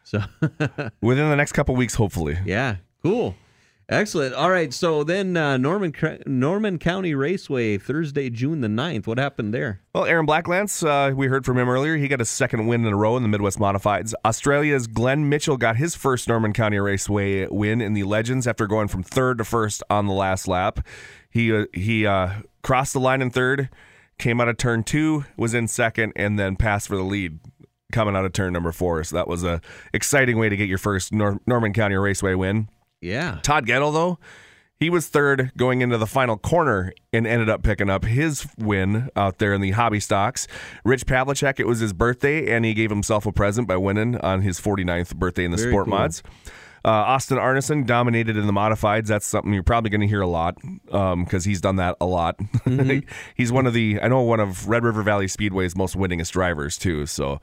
So 0.02 0.20
within 1.00 1.30
the 1.30 1.36
next 1.36 1.52
couple 1.52 1.74
weeks, 1.76 1.94
hopefully. 1.94 2.38
yeah, 2.44 2.76
cool, 3.02 3.34
excellent. 3.88 4.34
All 4.34 4.50
right, 4.50 4.72
so 4.72 5.04
then 5.04 5.36
uh, 5.36 5.56
Norman 5.56 5.92
Norman 6.26 6.78
County 6.78 7.14
Raceway 7.14 7.78
Thursday, 7.78 8.30
June 8.30 8.60
the 8.60 8.68
9th. 8.68 9.06
What 9.06 9.18
happened 9.18 9.52
there? 9.54 9.80
Well, 9.94 10.04
Aaron 10.04 10.26
Blacklance, 10.26 10.86
uh, 10.86 11.14
we 11.14 11.26
heard 11.26 11.44
from 11.44 11.58
him 11.58 11.68
earlier. 11.68 11.96
He 11.96 12.08
got 12.08 12.20
a 12.20 12.24
second 12.24 12.66
win 12.66 12.84
in 12.84 12.92
a 12.92 12.96
row 12.96 13.16
in 13.16 13.22
the 13.22 13.28
Midwest 13.28 13.58
Modifieds. 13.58 14.14
Australia's 14.24 14.86
Glenn 14.86 15.28
Mitchell 15.28 15.56
got 15.56 15.76
his 15.76 15.94
first 15.94 16.28
Norman 16.28 16.52
County 16.52 16.78
Raceway 16.78 17.46
win 17.48 17.80
in 17.80 17.94
the 17.94 18.04
Legends 18.04 18.46
after 18.46 18.66
going 18.66 18.88
from 18.88 19.02
third 19.02 19.38
to 19.38 19.44
first 19.44 19.82
on 19.90 20.06
the 20.06 20.12
last 20.12 20.48
lap. 20.48 20.80
He 21.30 21.54
uh, 21.54 21.66
he 21.72 22.06
uh, 22.06 22.42
crossed 22.62 22.92
the 22.92 23.00
line 23.00 23.20
in 23.20 23.30
third, 23.30 23.68
came 24.18 24.40
out 24.40 24.48
of 24.48 24.56
turn 24.56 24.84
two, 24.84 25.24
was 25.36 25.54
in 25.54 25.68
second, 25.68 26.12
and 26.16 26.38
then 26.38 26.56
passed 26.56 26.88
for 26.88 26.96
the 26.96 27.02
lead 27.02 27.38
coming 27.92 28.16
out 28.16 28.24
of 28.24 28.32
turn 28.32 28.52
number 28.52 28.72
four. 28.72 29.04
So 29.04 29.16
that 29.16 29.28
was 29.28 29.44
a 29.44 29.60
exciting 29.92 30.38
way 30.38 30.48
to 30.48 30.56
get 30.56 30.68
your 30.68 30.78
first 30.78 31.12
Nor- 31.12 31.40
Norman 31.46 31.72
County 31.72 31.94
Raceway 31.94 32.34
win. 32.34 32.68
Yeah, 33.04 33.38
Todd 33.42 33.66
Gettle, 33.66 33.92
though, 33.92 34.18
he 34.80 34.90
was 34.90 35.08
third 35.08 35.52
going 35.56 35.80
into 35.80 35.98
the 35.98 36.06
final 36.06 36.36
corner 36.36 36.92
and 37.12 37.26
ended 37.26 37.48
up 37.48 37.62
picking 37.62 37.88
up 37.88 38.04
his 38.04 38.46
win 38.58 39.08
out 39.14 39.38
there 39.38 39.54
in 39.54 39.60
the 39.60 39.70
hobby 39.70 40.00
stocks. 40.00 40.46
Rich 40.84 41.06
Pavlicek, 41.06 41.60
it 41.60 41.66
was 41.66 41.78
his 41.80 41.92
birthday, 41.92 42.54
and 42.54 42.64
he 42.64 42.74
gave 42.74 42.90
himself 42.90 43.24
a 43.24 43.32
present 43.32 43.68
by 43.68 43.76
winning 43.76 44.16
on 44.18 44.42
his 44.42 44.60
49th 44.60 45.14
birthday 45.16 45.44
in 45.44 45.52
the 45.52 45.56
Very 45.56 45.70
sport 45.70 45.86
cool. 45.86 45.94
mods. 45.94 46.22
Uh, 46.86 46.90
Austin 46.90 47.38
Arneson 47.38 47.86
dominated 47.86 48.36
in 48.36 48.46
the 48.46 48.52
modifieds. 48.52 49.06
That's 49.06 49.26
something 49.26 49.54
you're 49.54 49.62
probably 49.62 49.88
going 49.88 50.02
to 50.02 50.06
hear 50.06 50.20
a 50.20 50.26
lot 50.26 50.58
because 50.84 51.44
he's 51.46 51.62
done 51.62 51.76
that 51.76 51.96
a 51.98 52.04
lot. 52.04 52.38
he's 53.34 53.50
one 53.50 53.66
of 53.66 53.72
the, 53.72 53.98
I 54.02 54.08
know, 54.08 54.20
one 54.20 54.38
of 54.40 54.68
Red 54.68 54.84
River 54.84 55.02
Valley 55.02 55.26
Speedway's 55.26 55.74
most 55.74 55.96
winningest 55.96 56.32
drivers 56.32 56.76
too. 56.76 57.06
So, 57.06 57.40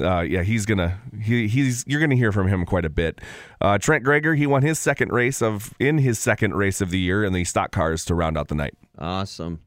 uh, 0.00 0.20
yeah, 0.20 0.42
he's 0.42 0.66
gonna 0.66 1.00
he, 1.22 1.46
he's 1.46 1.84
you're 1.86 2.00
gonna 2.00 2.16
hear 2.16 2.32
from 2.32 2.48
him 2.48 2.64
quite 2.64 2.84
a 2.84 2.90
bit. 2.90 3.20
Uh, 3.60 3.78
Trent 3.78 4.04
Greger, 4.04 4.36
he 4.36 4.46
won 4.46 4.62
his 4.62 4.78
second 4.78 5.12
race 5.12 5.40
of 5.42 5.74
in 5.78 5.98
his 5.98 6.18
second 6.18 6.54
race 6.54 6.80
of 6.80 6.90
the 6.90 6.98
year 6.98 7.24
in 7.24 7.32
the 7.32 7.44
stock 7.44 7.70
cars 7.70 8.04
to 8.06 8.14
round 8.14 8.36
out 8.36 8.48
the 8.48 8.54
night. 8.54 8.74
awesome. 8.98 9.60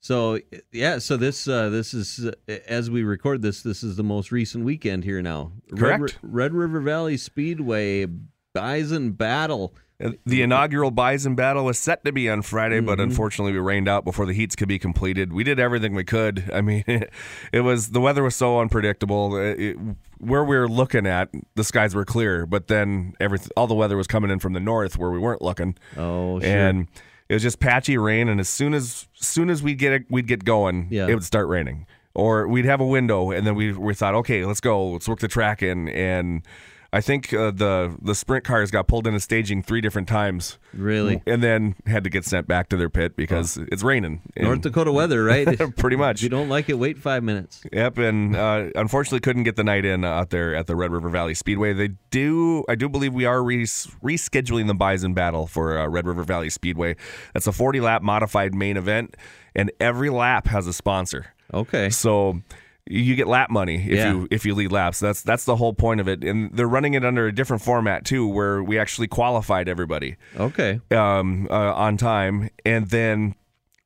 So 0.00 0.38
yeah, 0.70 0.98
so 0.98 1.16
this 1.16 1.48
uh, 1.48 1.68
this 1.68 1.92
is 1.92 2.26
uh, 2.26 2.58
as 2.68 2.90
we 2.90 3.02
record 3.02 3.42
this, 3.42 3.62
this 3.62 3.82
is 3.82 3.96
the 3.96 4.04
most 4.04 4.30
recent 4.30 4.64
weekend 4.64 5.02
here 5.02 5.20
now. 5.20 5.50
Correct. 5.76 6.00
Red, 6.00 6.12
Red 6.22 6.54
River 6.54 6.80
Valley 6.80 7.16
Speedway 7.16 8.06
Bison 8.54 9.12
Battle. 9.12 9.74
The 9.98 10.42
inaugural 10.42 10.90
Bison 10.90 11.34
Battle 11.36 11.64
was 11.64 11.78
set 11.78 12.04
to 12.04 12.12
be 12.12 12.28
on 12.28 12.42
Friday, 12.42 12.80
but 12.80 12.94
Mm-hmm. 12.98 13.10
unfortunately 13.10 13.52
we 13.52 13.58
rained 13.60 13.88
out 13.88 14.04
before 14.04 14.26
the 14.26 14.34
heats 14.34 14.54
could 14.54 14.68
be 14.68 14.78
completed. 14.78 15.32
We 15.32 15.42
did 15.42 15.58
everything 15.58 15.94
we 15.94 16.04
could. 16.04 16.50
I 16.52 16.60
mean, 16.60 16.84
it 17.52 17.60
was 17.62 17.88
the 17.90 18.00
weather 18.00 18.22
was 18.22 18.36
so 18.36 18.60
unpredictable. 18.60 19.36
It- 19.36 19.58
it- 19.60 19.76
where 20.18 20.44
we 20.44 20.56
were 20.56 20.68
looking 20.68 21.06
at, 21.06 21.28
the 21.56 21.64
skies 21.64 21.94
were 21.94 22.04
clear, 22.06 22.46
but 22.46 22.68
then 22.68 23.12
everything, 23.20 23.50
all 23.54 23.66
the 23.66 23.74
weather 23.74 23.98
was 23.98 24.06
coming 24.06 24.30
in 24.30 24.38
from 24.38 24.54
the 24.54 24.60
north 24.60 24.96
where 24.96 25.10
we 25.10 25.18
weren't 25.18 25.42
looking. 25.42 25.76
Oh, 25.96 26.40
sure. 26.40 26.48
and 26.48 26.88
it 27.28 27.34
was 27.34 27.42
just 27.42 27.60
patchy 27.60 27.98
rain. 27.98 28.28
And 28.30 28.40
as 28.40 28.48
soon 28.48 28.72
as 28.72 29.08
soon 29.12 29.50
as 29.50 29.62
we 29.62 29.74
get 29.74 29.92
it, 29.92 30.04
we'd 30.10 30.26
get 30.26 30.42
going, 30.44 30.88
Yeah. 30.90 31.06
it 31.06 31.12
would 31.14 31.22
start 31.24 31.48
raining, 31.48 31.86
or 32.14 32.48
we'd 32.48 32.64
have 32.64 32.80
a 32.80 32.86
window, 32.86 33.30
and 33.30 33.46
then 33.46 33.54
we 33.56 33.72
we 33.72 33.92
thought, 33.92 34.14
okay, 34.14 34.44
let's 34.46 34.60
go, 34.60 34.88
let's 34.92 35.06
work 35.06 35.20
the 35.20 35.28
track 35.28 35.62
in, 35.62 35.88
and 35.90 36.40
I 36.92 37.00
think 37.00 37.32
uh, 37.34 37.50
the 37.50 37.96
the 38.00 38.14
sprint 38.14 38.44
cars 38.44 38.70
got 38.70 38.86
pulled 38.86 39.06
into 39.06 39.20
staging 39.20 39.62
three 39.62 39.80
different 39.80 40.08
times, 40.08 40.58
really, 40.72 41.22
and 41.26 41.42
then 41.42 41.74
had 41.86 42.04
to 42.04 42.10
get 42.10 42.24
sent 42.24 42.46
back 42.46 42.68
to 42.70 42.76
their 42.76 42.88
pit 42.88 43.16
because 43.16 43.56
it's 43.56 43.82
raining. 43.82 44.22
North 44.36 44.60
Dakota 44.60 44.92
weather, 44.92 45.24
right? 45.24 45.46
pretty 45.76 45.96
much. 45.96 46.22
you 46.22 46.28
don't 46.28 46.48
like 46.48 46.68
it, 46.68 46.74
wait 46.78 46.98
five 46.98 47.22
minutes. 47.22 47.62
Yep, 47.72 47.98
and 47.98 48.36
uh, 48.36 48.70
unfortunately 48.74 49.20
couldn't 49.20 49.42
get 49.42 49.56
the 49.56 49.64
night 49.64 49.84
in 49.84 50.04
out 50.04 50.30
there 50.30 50.54
at 50.54 50.66
the 50.66 50.76
Red 50.76 50.92
River 50.92 51.08
Valley 51.08 51.34
Speedway. 51.34 51.72
They 51.72 51.88
do, 52.10 52.64
I 52.68 52.74
do 52.74 52.88
believe 52.88 53.12
we 53.12 53.24
are 53.24 53.42
re- 53.42 53.64
rescheduling 53.64 54.66
the 54.66 54.74
Bison 54.74 55.14
Battle 55.14 55.46
for 55.46 55.78
uh, 55.78 55.88
Red 55.88 56.06
River 56.06 56.22
Valley 56.22 56.50
Speedway. 56.50 56.96
That's 57.34 57.46
a 57.46 57.52
40 57.52 57.80
lap 57.80 58.02
modified 58.02 58.54
main 58.54 58.76
event, 58.76 59.16
and 59.54 59.70
every 59.80 60.10
lap 60.10 60.46
has 60.46 60.66
a 60.66 60.72
sponsor. 60.72 61.26
Okay. 61.52 61.90
So 61.90 62.40
you 62.88 63.14
get 63.16 63.26
lap 63.26 63.50
money 63.50 63.76
if 63.76 63.96
Yeah. 63.98 64.12
you 64.12 64.28
if 64.30 64.44
you 64.46 64.54
lead 64.54 64.72
laps. 64.72 64.98
That's 65.00 65.22
that's 65.22 65.44
the 65.44 65.56
whole 65.56 65.74
point 65.74 66.00
of 66.00 66.08
it, 66.08 66.22
and 66.24 66.50
they're 66.52 66.68
running 66.68 66.94
it 66.94 67.04
under 67.04 67.26
a 67.26 67.32
different 67.34 67.62
format 67.62 68.04
too, 68.04 68.26
where 68.28 68.62
we 68.62 68.78
actually 68.78 69.08
qualified 69.08 69.68
everybody 69.68 70.16
Okay. 70.38 70.80
um, 70.92 71.48
uh, 71.50 71.54
on 71.74 71.96
time, 71.96 72.50
and 72.64 72.88
then 72.90 73.34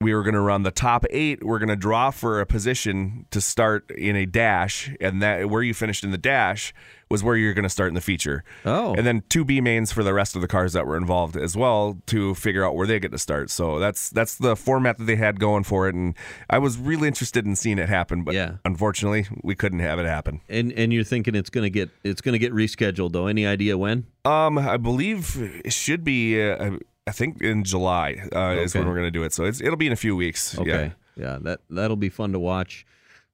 we 0.01 0.15
were 0.15 0.23
going 0.23 0.35
to 0.35 0.41
run 0.41 0.63
the 0.63 0.71
top 0.71 1.05
eight. 1.11 1.45
We're 1.45 1.59
going 1.59 1.69
to 1.69 1.77
draw 1.77 2.11
for 2.11 2.41
a 2.41 2.47
position 2.47 3.27
to 3.31 3.41
start 3.41 3.91
in 3.91 4.17
a 4.17 4.25
dash, 4.25 4.91
and 5.01 5.21
that 5.23 5.51
where 5.51 5.63
you 5.63 5.75
finished 5.75 6.05
in 6.05 6.11
the 6.11 6.17
dash 6.19 6.73
was 7.11 7.23
where 7.23 7.37
you're 7.37 7.53
going 7.53 7.65
to 7.65 7.69
start 7.69 7.89
in 7.89 7.95
the 7.95 8.01
feature. 8.01 8.43
Oh. 8.65 8.95
and 8.95 9.05
then 9.07 9.23
two 9.29 9.45
B 9.45 9.61
mains 9.61 9.93
for 9.93 10.03
the 10.03 10.15
rest 10.15 10.37
of 10.37 10.43
the 10.43 10.49
cars 10.49 10.73
that 10.73 10.87
were 10.87 10.97
involved 10.97 11.37
as 11.37 11.55
well 11.57 11.99
to 12.07 12.35
figure 12.37 12.65
out 12.65 12.77
where 12.77 12.87
they 12.87 12.99
get 13.01 13.11
to 13.13 13.19
start. 13.19 13.51
So 13.51 13.79
that's 13.79 14.09
that's 14.11 14.37
the 14.37 14.57
format 14.57 14.97
that 14.97 15.05
they 15.05 15.17
had 15.17 15.39
going 15.39 15.65
for 15.65 15.87
it, 15.89 15.95
and 15.95 16.15
I 16.49 16.59
was 16.59 16.79
really 16.79 17.09
interested 17.09 17.45
in 17.45 17.55
seeing 17.57 17.79
it 17.79 17.89
happen, 17.89 18.23
but 18.23 18.35
Yeah. 18.35 18.53
unfortunately 18.65 19.27
we 19.43 19.55
couldn't 19.55 19.81
have 19.81 19.99
it 19.99 20.07
happen. 20.07 20.41
And 20.49 20.73
and 20.73 20.93
you're 20.95 21.05
thinking 21.05 21.35
it's 21.35 21.51
gonna 21.51 21.69
get 21.69 21.91
it's 22.05 22.23
gonna 22.23 22.39
get 22.39 22.55
rescheduled 22.55 23.13
though. 23.13 23.27
Any 23.27 23.45
idea 23.47 23.77
when? 23.77 24.07
Um, 24.25 24.57
I 24.57 24.77
believe 24.79 25.37
it 25.65 25.73
should 25.75 26.05
be. 26.05 26.41
Uh, 26.41 26.77
I 27.07 27.13
think 27.13 27.41
in 27.41 27.65
July 27.65 28.17
uh, 28.35 28.57
is 28.59 28.75
when 28.75 28.87
we're 28.87 28.95
going 28.95 29.07
to 29.07 29.11
do 29.11 29.23
it. 29.23 29.33
So 29.33 29.45
it's 29.45 29.61
it'll 29.61 29.77
be 29.77 29.87
in 29.87 29.93
a 29.93 29.97
few 29.97 30.15
weeks. 30.17 30.55
Yeah. 30.55 30.61
Okay. 30.61 30.93
Yeah, 31.17 31.39
that 31.43 31.61
that'll 31.69 31.97
be 31.97 32.09
fun 32.09 32.33
to 32.33 32.39
watch. 32.39 32.87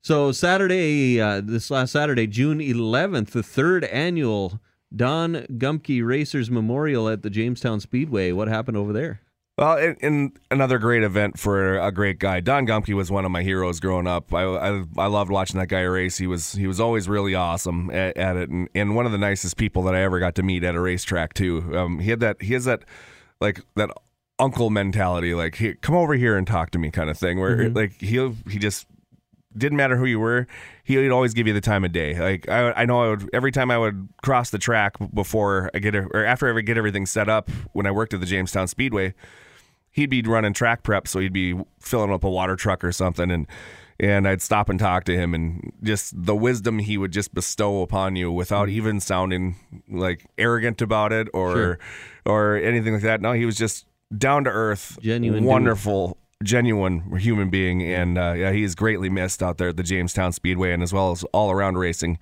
So 0.02 0.32
Saturday, 0.32 1.20
uh, 1.20 1.40
this 1.44 1.70
last 1.70 1.92
Saturday, 1.92 2.26
June 2.26 2.58
11th, 2.58 3.30
the 3.30 3.42
third 3.42 3.85
annual 3.85 4.61
Don 4.94 5.35
Gumke 5.58 6.04
Racers 6.06 6.50
Memorial 6.50 7.08
at 7.08 7.23
the 7.23 7.30
Jamestown 7.30 7.80
Speedway. 7.80 8.32
What 8.32 8.49
happened 8.49 8.76
over 8.76 8.92
there? 8.92 9.20
Well, 9.58 9.78
in, 9.78 9.96
and 10.02 10.38
another 10.50 10.78
great 10.78 11.02
event 11.02 11.38
for 11.38 11.78
a 11.78 11.90
great 11.90 12.18
guy. 12.18 12.40
Don 12.40 12.66
Gumke 12.66 12.94
was 12.94 13.11
one 13.11 13.25
of 13.25 13.30
my 13.30 13.42
heroes 13.42 13.80
growing 13.80 14.06
up. 14.06 14.32
I, 14.35 14.42
I, 14.42 14.85
I 14.99 15.06
loved 15.06 15.30
watching 15.30 15.58
that 15.58 15.68
guy 15.68 15.80
race. 15.80 16.18
He 16.18 16.26
was 16.26 16.52
he 16.52 16.66
was 16.66 16.78
always 16.78 17.08
really 17.08 17.35
awesome 17.35 17.90
at, 17.90 18.16
at 18.18 18.37
it, 18.37 18.50
and, 18.50 18.68
and 18.75 18.94
one 18.94 19.06
of 19.06 19.12
the 19.12 19.18
nicest 19.18 19.56
people 19.56 19.82
that 19.85 19.94
I 19.94 20.02
ever 20.02 20.20
got 20.20 20.35
to 20.37 20.42
meet 20.42 20.62
at 20.62 20.75
a 20.75 20.80
racetrack 20.80 21.32
too. 21.32 21.73
Um, 21.75 22.00
he 22.00 22.11
had 22.11 22.20
that 22.20 22.42
he 22.42 22.52
has 22.52 22.66
that 22.66 22.85
like 23.40 23.60
that 23.76 23.90
uncle 24.38 24.70
mentality, 24.70 25.34
like 25.34 25.56
he, 25.56 25.74
come 25.74 25.94
over 25.94 26.14
here 26.14 26.36
and 26.36 26.46
talk 26.46 26.70
to 26.70 26.78
me 26.78 26.90
kind 26.90 27.10
of 27.10 27.18
thing. 27.18 27.40
Where 27.40 27.56
mm-hmm. 27.56 27.76
like 27.76 28.00
he 28.00 28.16
he 28.50 28.58
just 28.58 28.86
didn't 29.56 29.76
matter 29.76 29.96
who 29.96 30.04
you 30.04 30.20
were, 30.20 30.46
he 30.84 30.96
would 30.96 31.10
always 31.10 31.32
give 31.32 31.46
you 31.46 31.52
the 31.52 31.60
time 31.60 31.84
of 31.84 31.92
day. 31.92 32.18
Like 32.18 32.48
I, 32.48 32.72
I 32.72 32.84
know 32.84 33.02
I 33.02 33.08
would 33.10 33.30
every 33.32 33.52
time 33.52 33.70
I 33.70 33.78
would 33.78 34.08
cross 34.22 34.50
the 34.50 34.58
track 34.58 34.94
before 35.14 35.70
I 35.74 35.78
get 35.78 35.94
it, 35.94 36.06
or 36.12 36.24
after 36.24 36.48
I 36.48 36.52
would 36.52 36.66
get 36.66 36.76
everything 36.76 37.06
set 37.06 37.28
up 37.28 37.50
when 37.72 37.86
I 37.86 37.90
worked 37.90 38.14
at 38.14 38.20
the 38.20 38.26
Jamestown 38.26 38.68
Speedway, 38.68 39.14
he'd 39.90 40.10
be 40.10 40.22
running 40.22 40.52
track 40.52 40.82
prep, 40.82 41.08
so 41.08 41.20
he'd 41.20 41.32
be 41.32 41.58
filling 41.80 42.12
up 42.12 42.24
a 42.24 42.30
water 42.30 42.56
truck 42.56 42.84
or 42.84 42.92
something, 42.92 43.30
and 43.30 43.46
and 43.98 44.26
I'd 44.28 44.42
stop 44.42 44.68
and 44.68 44.78
talk 44.78 45.04
to 45.04 45.14
him, 45.16 45.34
and 45.34 45.72
just 45.82 46.12
the 46.24 46.34
wisdom 46.36 46.78
he 46.78 46.98
would 46.98 47.12
just 47.12 47.32
bestow 47.34 47.82
upon 47.82 48.16
you 48.16 48.30
without 48.30 48.68
even 48.68 49.00
sounding 49.00 49.56
like 49.88 50.26
arrogant 50.38 50.82
about 50.82 51.12
it 51.12 51.28
or 51.32 51.52
Sure. 51.52 51.78
or 52.24 52.56
anything 52.56 52.92
like 52.94 53.02
that. 53.02 53.20
No, 53.20 53.32
he 53.32 53.44
was 53.46 53.56
just 53.56 53.86
down 54.16 54.44
to 54.44 54.50
earth, 54.50 54.98
Genuine 55.00 55.42
dude. 55.42 55.48
wonderful 55.48 56.16
genuine 56.42 57.16
human 57.18 57.48
being, 57.48 57.82
and 57.82 58.18
uh, 58.18 58.34
yeah, 58.36 58.52
he 58.52 58.62
is 58.62 58.74
greatly 58.74 59.08
missed 59.08 59.42
out 59.42 59.56
there 59.58 59.68
at 59.68 59.76
the 59.78 59.82
Jamestown 59.82 60.32
Speedway 60.32 60.72
and 60.72 60.82
as 60.82 60.92
well 60.92 61.10
as 61.10 61.24
all 61.32 61.50
around 61.50 61.78
racing. 61.78 62.18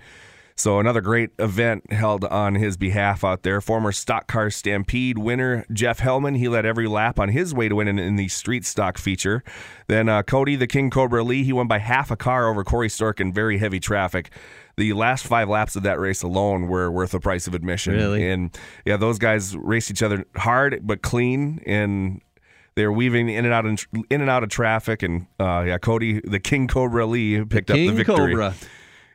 So 0.57 0.79
another 0.79 1.01
great 1.01 1.31
event 1.39 1.93
held 1.93 2.25
on 2.25 2.55
his 2.55 2.77
behalf 2.77 3.25
out 3.25 3.43
there. 3.43 3.61
Former 3.61 3.91
Stock 3.91 4.29
Car 4.29 4.51
Stampede 4.51 5.19
winner 5.19 5.67
Jeff 5.73 5.99
Hellman, 5.99 6.37
he 6.39 6.49
led 6.49 6.65
every 6.65 6.87
lap 6.87 7.19
on 7.19 7.31
his 7.31 7.53
way 7.53 7.69
to 7.69 7.75
winning 7.75 7.99
in 7.99 8.15
the 8.15 8.29
Street 8.29 8.65
Stock 8.65 8.97
feature. 8.97 9.43
Then 9.89 10.09
uh, 10.09 10.23
Cody 10.23 10.55
the 10.55 10.69
King 10.69 10.91
Cobra 10.91 11.25
Lee, 11.25 11.43
he 11.43 11.53
won 11.53 11.67
by 11.67 11.79
half 11.79 12.11
a 12.13 12.17
car 12.17 12.49
over 12.49 12.63
Corey 12.63 12.89
Stork 12.89 13.21
in 13.21 13.33
very 13.33 13.59
heavy 13.59 13.81
traffic. 13.81 14.31
The 14.77 14.93
last 14.93 15.27
five 15.27 15.49
laps 15.49 15.75
of 15.75 15.83
that 15.83 15.99
race 15.99 16.23
alone 16.23 16.69
were 16.69 16.91
worth 16.91 17.11
the 17.11 17.21
price 17.21 17.47
of 17.49 17.55
admission. 17.55 17.95
Really? 17.95 18.29
And 18.31 18.57
yeah, 18.85 18.97
those 18.97 19.19
guys 19.19 19.57
raced 19.57 19.91
each 19.91 20.03
other 20.03 20.25
hard 20.37 20.81
but 20.83 21.03
clean 21.03 21.63
and 21.67 22.21
they 22.77 22.87
were 22.87 22.93
weaving 22.93 23.29
in 23.29 23.45
and 23.45 23.55
out 23.55 23.67
of, 23.67 23.87
in 24.11 24.21
and 24.21 24.31
out 24.31 24.43
of 24.43 24.49
traffic, 24.49 25.03
and 25.05 25.27
uh, 25.39 25.63
yeah, 25.67 25.79
Cody, 25.79 26.21
the 26.21 26.41
King 26.41 26.67
Cobra 26.67 27.07
Lee, 27.07 27.45
picked 27.45 27.71
up 27.71 27.77
King 27.77 27.91
the 27.91 28.05
victory. 28.05 28.33
Cobra. 28.33 28.55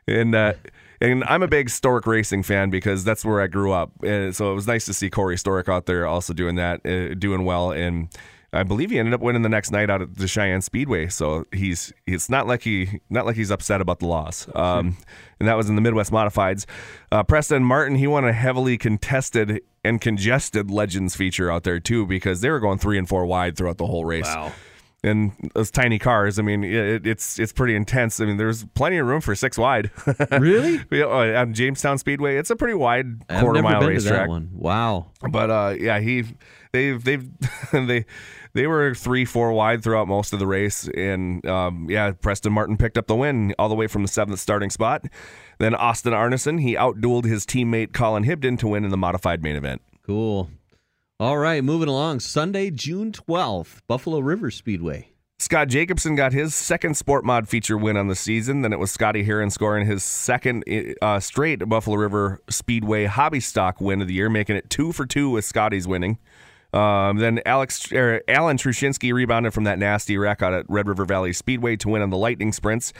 And 0.08 0.34
uh, 0.34 0.54
and 1.02 1.24
I'm 1.26 1.44
a 1.44 1.48
big 1.48 1.70
Stork 1.70 2.06
racing 2.08 2.44
fan 2.44 2.70
because 2.70 3.04
that's 3.04 3.24
where 3.24 3.42
I 3.42 3.48
grew 3.48 3.72
up, 3.72 3.92
and 4.04 4.36
so 4.36 4.52
it 4.52 4.56
was 4.56 4.68
nice 4.68 4.86
to 4.86 4.94
see 4.94 5.10
Corey 5.10 5.38
Stork 5.38 5.70
out 5.70 5.86
there 5.86 6.06
also 6.06 6.34
doing 6.34 6.56
that, 6.56 6.86
uh, 6.86 7.14
doing 7.16 7.46
well, 7.46 7.72
and 7.72 8.10
I 8.52 8.64
believe 8.64 8.90
he 8.90 8.98
ended 8.98 9.14
up 9.14 9.22
winning 9.22 9.44
the 9.44 9.50
next 9.50 9.72
night 9.72 9.90
out 9.92 10.02
at 10.02 10.16
the 10.16 10.28
Cheyenne 10.28 10.62
Speedway. 10.62 11.08
So 11.08 11.46
he's 11.54 11.94
it's 12.08 12.30
not 12.30 12.48
like 12.48 12.64
he 12.64 13.00
not 13.10 13.26
like 13.26 13.36
he's 13.36 13.52
upset 13.52 13.80
about 13.80 14.00
the 14.00 14.08
loss. 14.08 14.48
Um, 14.56 14.98
and 15.40 15.48
that 15.48 15.56
was 15.56 15.70
in 15.70 15.76
the 15.76 15.82
Midwest 15.82 16.12
Modifieds. 16.12 16.66
Uh, 17.12 17.22
Preston 17.24 17.64
Martin 17.64 17.96
he 17.96 18.08
won 18.08 18.26
a 18.26 18.34
heavily 18.34 18.78
contested 18.78 19.62
and 19.84 20.02
congested 20.02 20.72
Legends 20.72 21.16
feature 21.16 21.52
out 21.52 21.64
there 21.64 21.80
too 21.80 22.08
because 22.08 22.42
they 22.42 22.50
were 22.50 22.60
going 22.60 22.80
three 22.80 22.98
and 22.98 23.08
four 23.08 23.26
wide 23.26 23.56
throughout 23.56 23.78
the 23.78 23.86
whole 23.86 24.04
race 24.04 24.26
Wow. 24.26 24.52
And 25.04 25.32
those 25.54 25.72
tiny 25.72 26.00
cars. 26.00 26.40
I 26.40 26.42
mean, 26.42 26.64
it, 26.64 27.06
it's 27.08 27.40
it's 27.40 27.52
pretty 27.52 27.76
intense. 27.76 28.20
I 28.20 28.26
mean, 28.26 28.38
there's 28.38 28.66
plenty 28.74 28.98
of 28.98 29.08
room 29.08 29.22
for 29.22 29.36
six 29.36 29.58
wide. 29.58 29.92
Really? 30.32 30.80
Yeah, 30.92 31.06
uh, 31.06 31.42
on 31.42 31.54
Jamestown 31.54 31.98
Speedway, 31.98 32.38
it's 32.38 32.50
a 32.50 32.56
pretty 32.56 32.74
wide 32.74 33.24
I've 33.30 33.42
quarter 33.42 33.62
mile 33.62 33.80
been 33.80 33.90
to 33.90 34.02
that 34.02 34.10
racetrack. 34.10 34.30
one. 34.30 34.50
Wow. 34.54 35.08
But 35.30 35.50
uh, 35.50 35.76
yeah, 35.80 36.00
he 36.00 36.26
they've 36.72 37.04
they've 37.04 37.28
they 37.72 38.06
they 38.54 38.68
were 38.68 38.94
three 38.96 39.26
four 39.26 39.52
wide 39.54 39.84
throughout 39.84 40.08
most 40.08 40.34
of 40.34 40.40
the 40.40 40.48
race, 40.48 40.88
and 40.90 41.46
um, 41.46 41.88
yeah, 41.90 42.12
Preston 42.12 42.52
Martin 42.54 42.78
picked 42.78 42.98
up 42.98 43.08
the 43.08 43.16
win 43.16 43.54
all 43.60 43.70
the 43.70 43.76
way 43.76 43.88
from 43.88 44.02
the 44.02 44.08
seventh 44.08 44.40
starting 44.40 44.70
spot. 44.70 45.06
Then 45.60 45.76
Austin 45.76 46.14
Arneson 46.14 46.62
he 46.62 46.76
outdueled 46.76 47.26
his 47.26 47.46
teammate 47.46 47.94
Colin 47.94 48.24
Hibden 48.24 48.58
to 48.60 48.68
win 48.68 48.84
in 48.84 48.92
the 48.92 48.98
modified 48.98 49.44
main 49.44 49.56
event. 49.56 49.82
Cool. 50.06 50.50
All 51.22 51.38
right, 51.38 51.62
moving 51.62 51.90
along. 51.90 52.22
Sunday, 52.22 52.72
June 52.72 53.12
12th, 53.12 53.80
Buffalo 53.90 54.20
River 54.20 54.50
Speedway. 54.50 55.10
Scott 55.38 55.68
Jacobson 55.68 56.16
got 56.16 56.32
his 56.32 56.56
second 56.56 56.96
Sport 56.96 57.26
Mod 57.26 57.50
feature 57.50 57.78
win 57.78 57.98
on 57.98 58.08
the 58.08 58.16
season. 58.16 58.62
Then 58.62 58.72
it 58.72 58.80
was 58.80 58.90
Scotty 58.90 59.24
Heron 59.24 59.50
scoring 59.50 59.86
his 59.86 60.02
second 60.02 60.64
uh, 61.02 61.20
straight 61.20 61.68
Buffalo 61.68 61.98
River 61.98 62.42
Speedway 62.50 63.04
hobby 63.04 63.42
stock 63.42 63.82
win 63.82 64.02
of 64.02 64.08
the 64.08 64.14
year, 64.14 64.30
making 64.30 64.56
it 64.56 64.70
two 64.70 64.94
for 64.94 65.06
two 65.06 65.30
with 65.30 65.44
Scotty's 65.44 65.86
winning. 65.86 66.20
Um, 66.72 67.18
then 67.18 67.42
Alex 67.46 67.92
er, 67.92 68.22
Alan 68.30 68.56
Trushinsky 68.56 69.12
rebounded 69.12 69.54
from 69.54 69.66
that 69.66 69.78
nasty 69.78 70.18
wreck 70.18 70.42
out 70.42 70.54
at 70.54 70.66
Red 70.70 70.88
River 70.88 71.04
Valley 71.04 71.34
Speedway 71.34 71.76
to 71.78 71.90
win 71.90 72.02
on 72.02 72.12
the 72.12 72.18
Lightning 72.18 72.54
Sprints. 72.54 72.94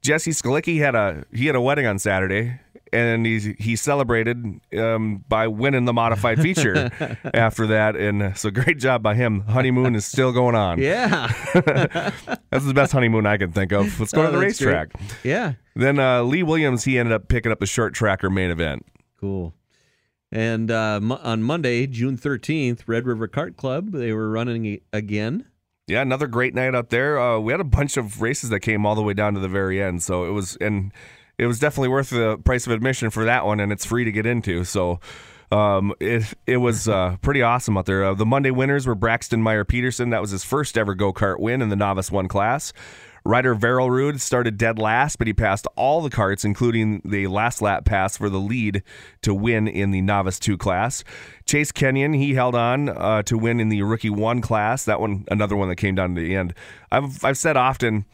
Jesse 0.00 0.30
Skalicki 0.30 0.78
had 0.78 0.94
a 0.94 1.24
he 1.32 1.46
had 1.46 1.56
a 1.56 1.60
wedding 1.60 1.86
on 1.86 1.98
Saturday, 1.98 2.60
and 2.94 3.26
he 3.26 3.54
he 3.58 3.76
celebrated 3.76 4.60
um, 4.78 5.24
by 5.28 5.48
winning 5.48 5.84
the 5.84 5.92
modified 5.92 6.40
feature 6.40 6.90
after 7.34 7.66
that. 7.66 7.96
And 7.96 8.36
so 8.36 8.50
great 8.50 8.78
job 8.78 9.02
by 9.02 9.14
him. 9.14 9.40
Honeymoon 9.42 9.94
is 9.94 10.06
still 10.06 10.32
going 10.32 10.54
on. 10.54 10.78
Yeah. 10.80 11.32
That's 12.50 12.64
the 12.66 12.74
best 12.74 12.92
honeymoon 12.92 13.26
I 13.26 13.36
can 13.36 13.52
think 13.52 13.72
of. 13.72 13.98
Let's 13.98 14.12
go 14.12 14.22
Oh, 14.22 14.30
to 14.30 14.32
the 14.38 14.44
that's 14.44 14.58
great. 14.60 14.74
racetrack. 14.74 14.92
yeah. 15.24 15.52
Then 15.76 15.98
uh, 15.98 16.22
Lee 16.22 16.42
Williams, 16.44 16.84
he 16.84 16.98
ended 16.98 17.12
up 17.12 17.28
picking 17.28 17.50
up 17.52 17.58
the 17.60 17.66
short 17.66 17.94
tracker 17.94 18.30
main 18.30 18.50
event. 18.50 18.86
Cool. 19.20 19.52
And 20.30 20.70
uh, 20.70 21.00
mo- 21.00 21.20
on 21.22 21.42
Monday, 21.42 21.86
June 21.86 22.16
13th, 22.16 22.82
Red 22.86 23.06
River 23.06 23.28
Kart 23.28 23.56
Club, 23.56 23.90
they 23.92 24.12
were 24.12 24.30
running 24.30 24.80
again. 24.92 25.46
Yeah, 25.86 26.00
another 26.02 26.26
great 26.26 26.54
night 26.54 26.74
out 26.74 26.90
there. 26.90 27.18
Uh, 27.20 27.38
we 27.38 27.52
had 27.52 27.60
a 27.60 27.64
bunch 27.64 27.96
of 27.96 28.22
races 28.22 28.50
that 28.50 28.60
came 28.60 28.86
all 28.86 28.94
the 28.94 29.02
way 29.02 29.14
down 29.14 29.34
to 29.34 29.40
the 29.40 29.48
very 29.48 29.82
end, 29.82 30.02
so 30.02 30.24
it 30.24 30.30
was 30.30 30.56
and 30.56 30.92
it 31.38 31.46
was 31.46 31.58
definitely 31.58 31.88
worth 31.88 32.10
the 32.10 32.38
price 32.38 32.66
of 32.66 32.72
admission 32.72 33.10
for 33.10 33.24
that 33.24 33.44
one, 33.44 33.60
and 33.60 33.72
it's 33.72 33.84
free 33.84 34.04
to 34.04 34.12
get 34.12 34.26
into. 34.26 34.64
So. 34.64 35.00
Um, 35.52 35.94
it 36.00 36.34
it 36.48 36.56
was 36.56 36.88
uh, 36.88 37.16
pretty 37.20 37.42
awesome 37.42 37.76
out 37.76 37.86
there. 37.86 38.02
Uh, 38.02 38.14
the 38.14 38.26
Monday 38.26 38.50
winners 38.50 38.88
were 38.88 38.96
Braxton 38.96 39.40
Meyer 39.40 39.62
Peterson. 39.64 40.10
That 40.10 40.20
was 40.20 40.30
his 40.30 40.42
first 40.42 40.76
ever 40.76 40.94
go 40.94 41.12
kart 41.12 41.38
win 41.38 41.62
in 41.62 41.68
the 41.68 41.76
novice 41.76 42.10
one 42.10 42.26
class. 42.26 42.72
Ryder 43.26 43.54
Verelrud 43.54 44.20
started 44.20 44.58
dead 44.58 44.78
last, 44.78 45.16
but 45.16 45.26
he 45.26 45.32
passed 45.32 45.66
all 45.76 46.02
the 46.02 46.10
carts, 46.10 46.44
including 46.44 47.00
the 47.06 47.26
last 47.26 47.62
lap 47.62 47.86
pass 47.86 48.18
for 48.18 48.28
the 48.28 48.40
lead 48.40 48.82
to 49.22 49.32
win 49.32 49.66
in 49.66 49.92
the 49.92 50.02
novice 50.02 50.38
two 50.38 50.58
class. 50.58 51.04
Chase 51.46 51.72
Kenyon, 51.72 52.12
he 52.12 52.34
held 52.34 52.54
on 52.54 52.90
uh, 52.90 53.22
to 53.22 53.38
win 53.38 53.60
in 53.60 53.70
the 53.70 53.82
rookie 53.82 54.10
one 54.10 54.42
class. 54.42 54.84
That 54.84 55.00
one, 55.00 55.24
another 55.30 55.56
one 55.56 55.68
that 55.68 55.76
came 55.76 55.94
down 55.94 56.14
to 56.14 56.20
the 56.20 56.36
end. 56.36 56.52
I've 56.92 57.24
I've 57.24 57.38
said 57.38 57.56
often 57.56 58.04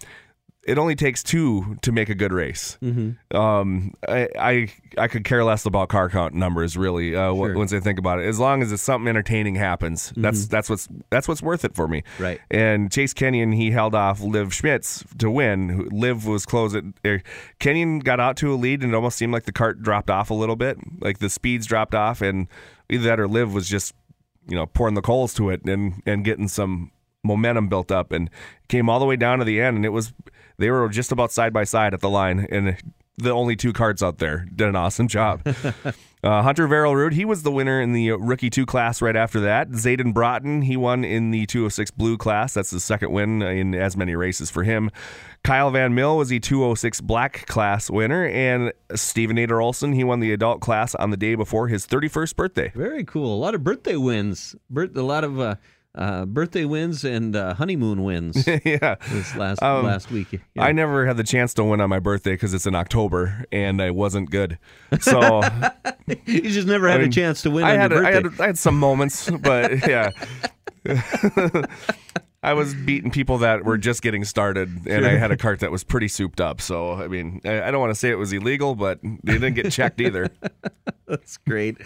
it 0.65 0.79
only 0.79 0.95
takes 0.95 1.23
two 1.23 1.79
to 1.83 1.91
make 1.91 2.11
a 2.11 2.15
good 2.15 2.33
race. 2.33 2.77
Mm-hmm. 2.83 3.37
Um, 3.37 3.95
I, 4.07 4.29
I, 4.39 4.69
I 4.99 5.09
could 5.09 5.25
care 5.25 5.43
less 5.43 5.65
about 5.65 5.89
car 5.89 6.11
count 6.11 6.35
numbers 6.35 6.77
really 6.77 7.17
uh, 7.17 7.35
sure. 7.35 7.57
once 7.57 7.73
I 7.73 7.81
think 7.81 7.99
about 7.99 8.21
it. 8.21 8.27
As 8.27 8.39
long 8.39 8.63
as 8.63 8.71
it's 8.71 8.83
something 8.83 9.09
entertaining 9.09 9.55
happens, 9.55 10.11
mm-hmm. 10.11 10.23
that's 10.23 10.47
that's 10.49 10.69
what's 10.69 10.87
that's 11.09 11.27
what's 11.27 11.43
worth 11.43 11.65
it 11.65 11.75
for 11.75 11.89
me. 11.89 12.03
Right. 12.19 12.41
And 12.51 12.93
Chase 12.93 13.15
Kenyon 13.15 13.53
he 13.53 13.71
held 13.71 13.95
off 13.95 14.21
Liv 14.21 14.53
Schmitz 14.53 15.05
to 15.19 15.31
win. 15.31 15.89
Liv 15.91 16.27
was 16.27 16.45
close. 16.45 16.75
At, 16.75 16.85
er, 17.07 17.23
Kenyon 17.59 18.01
got 18.01 18.21
out 18.21 18.37
to 18.39 18.53
a 18.53 18.57
lead, 18.57 18.83
and 18.83 18.93
it 18.93 18.95
almost 18.95 19.17
seemed 19.17 19.33
like 19.33 19.45
the 19.45 19.53
cart 19.53 19.83
dropped 19.83 20.11
off 20.11 20.29
a 20.29 20.35
little 20.35 20.57
bit, 20.57 20.79
like 21.01 21.19
the 21.19 21.31
speeds 21.31 21.67
dropped 21.67 21.95
off, 21.95 22.21
and 22.21 22.49
either 22.91 23.05
that 23.05 23.19
or 23.19 23.29
Liv 23.29 23.55
was 23.55 23.67
just 23.67 23.95
you 24.47 24.57
know 24.57 24.67
pouring 24.67 24.95
the 24.95 25.03
coals 25.03 25.33
to 25.35 25.49
it 25.49 25.65
and 25.65 26.03
and 26.05 26.25
getting 26.25 26.49
some 26.49 26.91
momentum 27.23 27.69
built 27.69 27.93
up 27.93 28.13
and 28.13 28.31
came 28.69 28.89
all 28.89 28.99
the 28.99 29.05
way 29.05 29.17
down 29.17 29.39
to 29.39 29.45
the 29.45 29.61
end 29.61 29.77
and 29.77 29.85
it 29.85 29.91
was 29.91 30.13
they 30.61 30.71
were 30.71 30.89
just 30.89 31.11
about 31.11 31.33
side 31.33 31.53
by 31.53 31.65
side 31.65 31.95
at 31.95 32.01
the 32.01 32.11
line, 32.11 32.47
and 32.51 32.77
the 33.17 33.31
only 33.31 33.57
two 33.57 33.73
carts 33.73 34.03
out 34.03 34.19
there 34.19 34.47
did 34.55 34.69
an 34.69 34.77
awesome 34.77 35.09
job. 35.09 35.43
uh, 36.25 36.43
Hunter 36.43 36.69
Verelrud, 36.69 37.13
he 37.13 37.25
was 37.25 37.43
the 37.43 37.51
winner 37.51 37.81
in 37.81 37.93
the 37.93 38.13
rookie 38.13 38.51
two 38.51 38.67
class 38.67 39.03
right 39.03 39.17
after 39.17 39.41
that. 39.41 39.71
Zayden 39.71 40.13
Broughton, 40.15 40.63
he 40.63 40.77
won 40.77 41.05
in 41.05 41.31
the 41.31 41.47
206 41.47 41.91
blue 41.93 42.17
class. 42.17 42.55
That's 42.55 42.71
the 42.71 42.81
second 42.81 43.11
win 43.11 43.43
in 43.43 43.75
as 43.75 43.97
many 43.97 44.15
races 44.15 44.51
for 44.51 44.63
him. 44.63 44.91
Kyle 45.43 45.71
Van 45.71 45.95
Mill 45.95 46.19
was 46.19 46.29
the 46.29 46.41
206 46.41 47.01
black 47.01 47.47
class 47.47 47.91
winner, 47.91 48.27
and 48.27 48.73
Stephen 48.95 49.37
Nader 49.37 49.63
Olson, 49.63 49.93
he 49.93 50.05
won 50.05 50.21
the 50.21 50.33
adult 50.33 50.61
class 50.61 50.95
on 50.95 51.11
the 51.11 51.17
day 51.17 51.35
before 51.35 51.69
his 51.69 51.87
31st 51.87 52.37
birthday. 52.37 52.73
Very 52.75 53.05
cool. 53.05 53.35
A 53.35 53.41
lot 53.41 53.55
of 53.55 53.65
birthday 53.65 53.97
wins. 53.97 54.55
a 54.75 55.03
lot 55.03 55.25
of. 55.25 55.41
Uh 55.41 55.55
uh, 55.95 56.25
birthday 56.25 56.65
wins 56.65 57.05
and 57.05 57.35
uh, 57.35 57.55
honeymoon 57.55 58.05
wins. 58.05 58.47
yeah, 58.65 58.97
this 59.11 59.35
last 59.35 59.63
um, 59.63 59.85
last 59.85 60.11
week. 60.11 60.29
Yeah. 60.33 60.63
I 60.63 60.73
never 60.73 61.07
had 61.07 61.17
the 61.17 61.25
chance 61.25 61.55
to 61.55 61.65
win 61.65 61.81
on 61.81 61.89
my 61.89 61.99
birthday 61.99 62.33
because 62.33 62.55
it's 62.55 62.67
in 62.67 62.75
October 62.75 63.45
and 63.51 63.83
I 63.83 63.91
wasn't 63.91 64.31
good. 64.31 64.59
So 65.01 65.43
you 66.27 66.43
just 66.43 66.69
never 66.69 66.89
had 66.89 67.01
I 67.01 67.03
mean, 67.03 67.09
a 67.09 67.13
chance 67.13 67.43
to 67.43 67.51
win. 67.51 67.65
I 67.65 67.73
had, 67.73 67.93
a, 67.93 67.97
I 67.97 68.13
had 68.13 68.41
I 68.41 68.47
had 68.47 68.59
some 68.59 68.79
moments, 68.79 69.31
but 69.31 69.89
yeah. 69.89 70.11
I 72.43 72.55
was 72.55 72.73
beating 72.73 73.11
people 73.11 73.39
that 73.39 73.65
were 73.67 73.77
just 73.77 74.01
getting 74.01 74.25
started, 74.25 74.69
and 74.87 75.05
sure. 75.05 75.07
I 75.07 75.17
had 75.19 75.31
a 75.31 75.37
cart 75.37 75.61
that 75.61 75.71
was 75.71 75.85
pretty 75.85 76.09
souped 76.09 76.41
up. 76.41 76.63
So, 76.63 76.93
I 76.93 77.07
mean, 77.07 77.43
I 77.45 77.71
don't 77.71 77.81
want 77.81 77.91
to 77.91 77.95
say 77.99 78.09
it 78.09 78.17
was 78.17 78.33
illegal, 78.33 78.75
but 78.75 78.99
they 79.03 79.35
didn't 79.35 79.55
get 79.55 79.71
checked 79.71 80.01
either. 80.01 80.31
That's 81.07 81.37
great. 81.37 81.77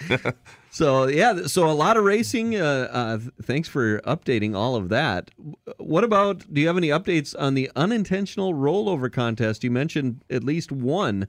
So, 0.74 1.06
yeah, 1.06 1.46
so 1.46 1.70
a 1.70 1.72
lot 1.72 1.96
of 1.96 2.02
racing. 2.02 2.56
Uh, 2.56 2.88
uh, 2.90 3.18
thanks 3.42 3.68
for 3.68 4.00
updating 4.00 4.56
all 4.56 4.74
of 4.74 4.88
that. 4.88 5.30
What 5.78 6.02
about, 6.02 6.52
do 6.52 6.60
you 6.60 6.66
have 6.66 6.76
any 6.76 6.88
updates 6.88 7.32
on 7.38 7.54
the 7.54 7.70
unintentional 7.76 8.54
rollover 8.54 9.12
contest? 9.12 9.62
You 9.62 9.70
mentioned 9.70 10.24
at 10.28 10.42
least 10.42 10.72
one 10.72 11.28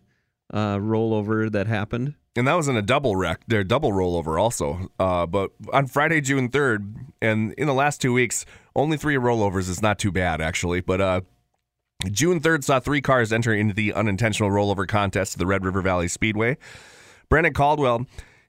uh, 0.52 0.78
rollover 0.78 1.52
that 1.52 1.68
happened. 1.68 2.16
And 2.36 2.48
that 2.48 2.56
was 2.56 2.68
in 2.68 2.76
a 2.76 2.82
double 2.82 3.16
wreck, 3.16 3.42
their 3.48 3.64
double 3.64 3.92
rollover 3.92 4.42
also. 4.42 4.90
Uh, 4.98 5.28
but 5.28 5.52
on 5.72 5.86
Friday, 5.86 6.22
June 6.22 6.50
3rd, 6.50 6.96
and 7.22 7.54
in 7.54 7.68
the 7.68 7.74
last 7.74 8.02
two 8.02 8.14
weeks, 8.14 8.48
only 8.76 8.98
three 8.98 9.16
rollovers 9.16 9.70
is 9.70 9.80
not 9.80 10.00
too 10.00 10.12
bad, 10.12 10.42
actually. 10.42 10.82
But 10.82 11.02
uh, 11.02 11.22
June 12.12 12.40
3rd 12.40 12.64
saw 12.64 12.80
three 12.80 13.02
cars 13.02 13.32
enter 13.32 13.54
into 13.54 13.76
the 13.76 13.94
unintentional 13.94 14.50
rollover 14.50 14.88
contest 14.88 15.34
to 15.34 15.38
the 15.38 15.46
Red 15.46 15.64
River 15.64 15.82
Valley 15.82 16.08
Speedway. 16.08 16.58
Brandon 17.30 17.54
Caldwell, 17.54 18.06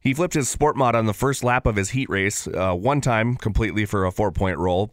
he 0.06 0.14
flipped 0.14 0.34
his 0.34 0.48
sport 0.48 0.76
mod 0.76 0.94
on 0.94 1.06
the 1.06 1.12
first 1.12 1.42
lap 1.42 1.66
of 1.66 1.74
his 1.74 1.90
heat 1.90 2.08
race, 2.08 2.46
uh, 2.46 2.72
one 2.72 3.00
time 3.00 3.34
completely 3.34 3.84
for 3.84 4.06
a 4.06 4.12
four 4.12 4.30
point 4.30 4.56
roll. 4.56 4.92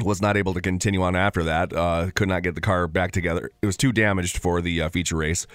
Was 0.00 0.22
not 0.22 0.36
able 0.36 0.54
to 0.54 0.60
continue 0.60 1.02
on 1.02 1.16
after 1.16 1.42
that. 1.42 1.72
Uh, 1.72 2.10
could 2.14 2.28
not 2.28 2.44
get 2.44 2.54
the 2.54 2.60
car 2.60 2.86
back 2.86 3.10
together. 3.10 3.50
It 3.60 3.66
was 3.66 3.76
too 3.76 3.90
damaged 3.92 4.38
for 4.38 4.60
the 4.60 4.82
uh, 4.82 4.88
feature 4.88 5.16
race. 5.16 5.48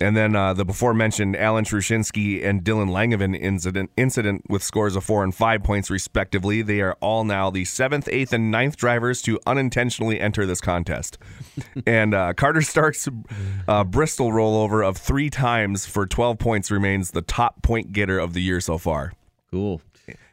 And 0.00 0.16
then 0.16 0.34
uh, 0.34 0.54
the 0.54 0.64
before 0.64 0.94
mentioned 0.94 1.36
Alan 1.36 1.64
Trushinsky 1.64 2.44
and 2.44 2.64
Dylan 2.64 2.88
Langevin 2.88 3.38
incident 3.38 3.90
incident 3.96 4.44
with 4.48 4.62
scores 4.62 4.96
of 4.96 5.04
four 5.04 5.22
and 5.22 5.34
five 5.34 5.62
points 5.62 5.90
respectively. 5.90 6.62
They 6.62 6.80
are 6.80 6.96
all 7.00 7.24
now 7.24 7.50
the 7.50 7.66
seventh, 7.66 8.08
eighth, 8.10 8.32
and 8.32 8.50
ninth 8.50 8.76
drivers 8.76 9.20
to 9.22 9.38
unintentionally 9.46 10.18
enter 10.18 10.46
this 10.46 10.60
contest. 10.60 11.18
and 11.86 12.14
uh, 12.14 12.32
Carter 12.32 12.62
Stark's 12.62 13.08
uh, 13.68 13.84
Bristol 13.84 14.32
rollover 14.32 14.86
of 14.86 14.96
three 14.96 15.28
times 15.28 15.84
for 15.84 16.06
12 16.06 16.38
points 16.38 16.70
remains 16.70 17.10
the 17.10 17.22
top 17.22 17.62
point 17.62 17.92
getter 17.92 18.18
of 18.18 18.32
the 18.32 18.40
year 18.40 18.60
so 18.60 18.78
far. 18.78 19.12
Cool. 19.50 19.82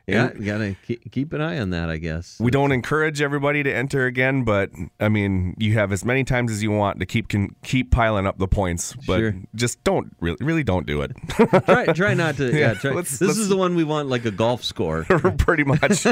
Yeah, 0.07 0.31
you 0.39 0.45
gotta 0.45 0.75
keep 1.11 1.33
an 1.33 1.41
eye 1.41 1.59
on 1.59 1.71
that, 1.71 1.89
I 1.89 1.97
guess. 1.97 2.37
We 2.39 2.49
don't 2.49 2.71
encourage 2.71 3.21
everybody 3.21 3.61
to 3.63 3.73
enter 3.73 4.05
again, 4.05 4.45
but 4.45 4.71
I 5.01 5.09
mean, 5.09 5.53
you 5.57 5.73
have 5.73 5.91
as 5.91 6.05
many 6.05 6.23
times 6.23 6.49
as 6.49 6.63
you 6.63 6.71
want 6.71 7.01
to 7.01 7.05
keep 7.05 7.27
can 7.27 7.53
keep 7.61 7.91
piling 7.91 8.25
up 8.25 8.37
the 8.37 8.47
points, 8.47 8.93
but 9.05 9.19
sure. 9.19 9.35
just 9.53 9.83
don't 9.83 10.15
really, 10.21 10.37
really 10.39 10.63
don't 10.63 10.85
do 10.85 11.01
it. 11.01 11.11
try, 11.65 11.87
try 11.87 12.13
not 12.13 12.37
to. 12.37 12.47
Yeah, 12.57 12.73
try. 12.73 12.91
Let's, 12.91 13.19
this 13.19 13.27
let's, 13.27 13.37
is 13.37 13.49
the 13.49 13.57
one 13.57 13.75
we 13.75 13.83
want, 13.83 14.07
like 14.07 14.23
a 14.23 14.31
golf 14.31 14.63
score, 14.63 15.03
pretty 15.37 15.65
much. 15.65 16.07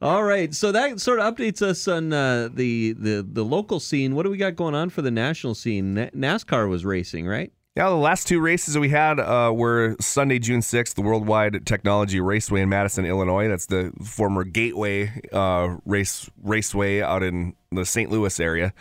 All 0.00 0.22
right, 0.22 0.54
so 0.54 0.70
that 0.70 1.00
sort 1.00 1.18
of 1.18 1.34
updates 1.34 1.60
us 1.60 1.88
on 1.88 2.12
uh, 2.12 2.48
the 2.54 2.92
the 2.92 3.26
the 3.28 3.44
local 3.44 3.80
scene. 3.80 4.14
What 4.14 4.22
do 4.22 4.30
we 4.30 4.36
got 4.36 4.54
going 4.54 4.76
on 4.76 4.90
for 4.90 5.02
the 5.02 5.10
national 5.10 5.56
scene? 5.56 5.96
NASCAR 6.14 6.68
was 6.68 6.84
racing, 6.84 7.26
right? 7.26 7.52
Yeah, 7.74 7.88
the 7.88 7.94
last 7.94 8.28
two 8.28 8.38
races 8.38 8.74
that 8.74 8.80
we 8.80 8.90
had 8.90 9.18
uh, 9.18 9.50
were 9.54 9.96
Sunday, 9.98 10.38
June 10.38 10.60
6th, 10.60 10.92
the 10.92 11.00
Worldwide 11.00 11.64
Technology 11.64 12.20
Raceway 12.20 12.60
in 12.60 12.68
Madison, 12.68 13.06
Illinois. 13.06 13.48
That's 13.48 13.64
the 13.64 13.92
former 14.04 14.44
Gateway 14.44 15.10
uh, 15.32 15.76
race 15.86 16.28
raceway 16.42 17.00
out 17.00 17.22
in 17.22 17.54
the 17.70 17.86
St. 17.86 18.10
Louis 18.10 18.38
area. 18.38 18.74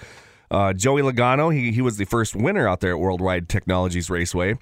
Uh, 0.52 0.74
Joey 0.74 1.02
Logano, 1.02 1.54
he, 1.56 1.72
he 1.72 1.82
was 1.82 1.96
the 1.96 2.04
first 2.04 2.36
winner 2.36 2.68
out 2.68 2.82
there 2.82 2.92
at 2.92 3.00
Worldwide 3.00 3.48
Technologies 3.48 4.10
Raceway, 4.10 4.56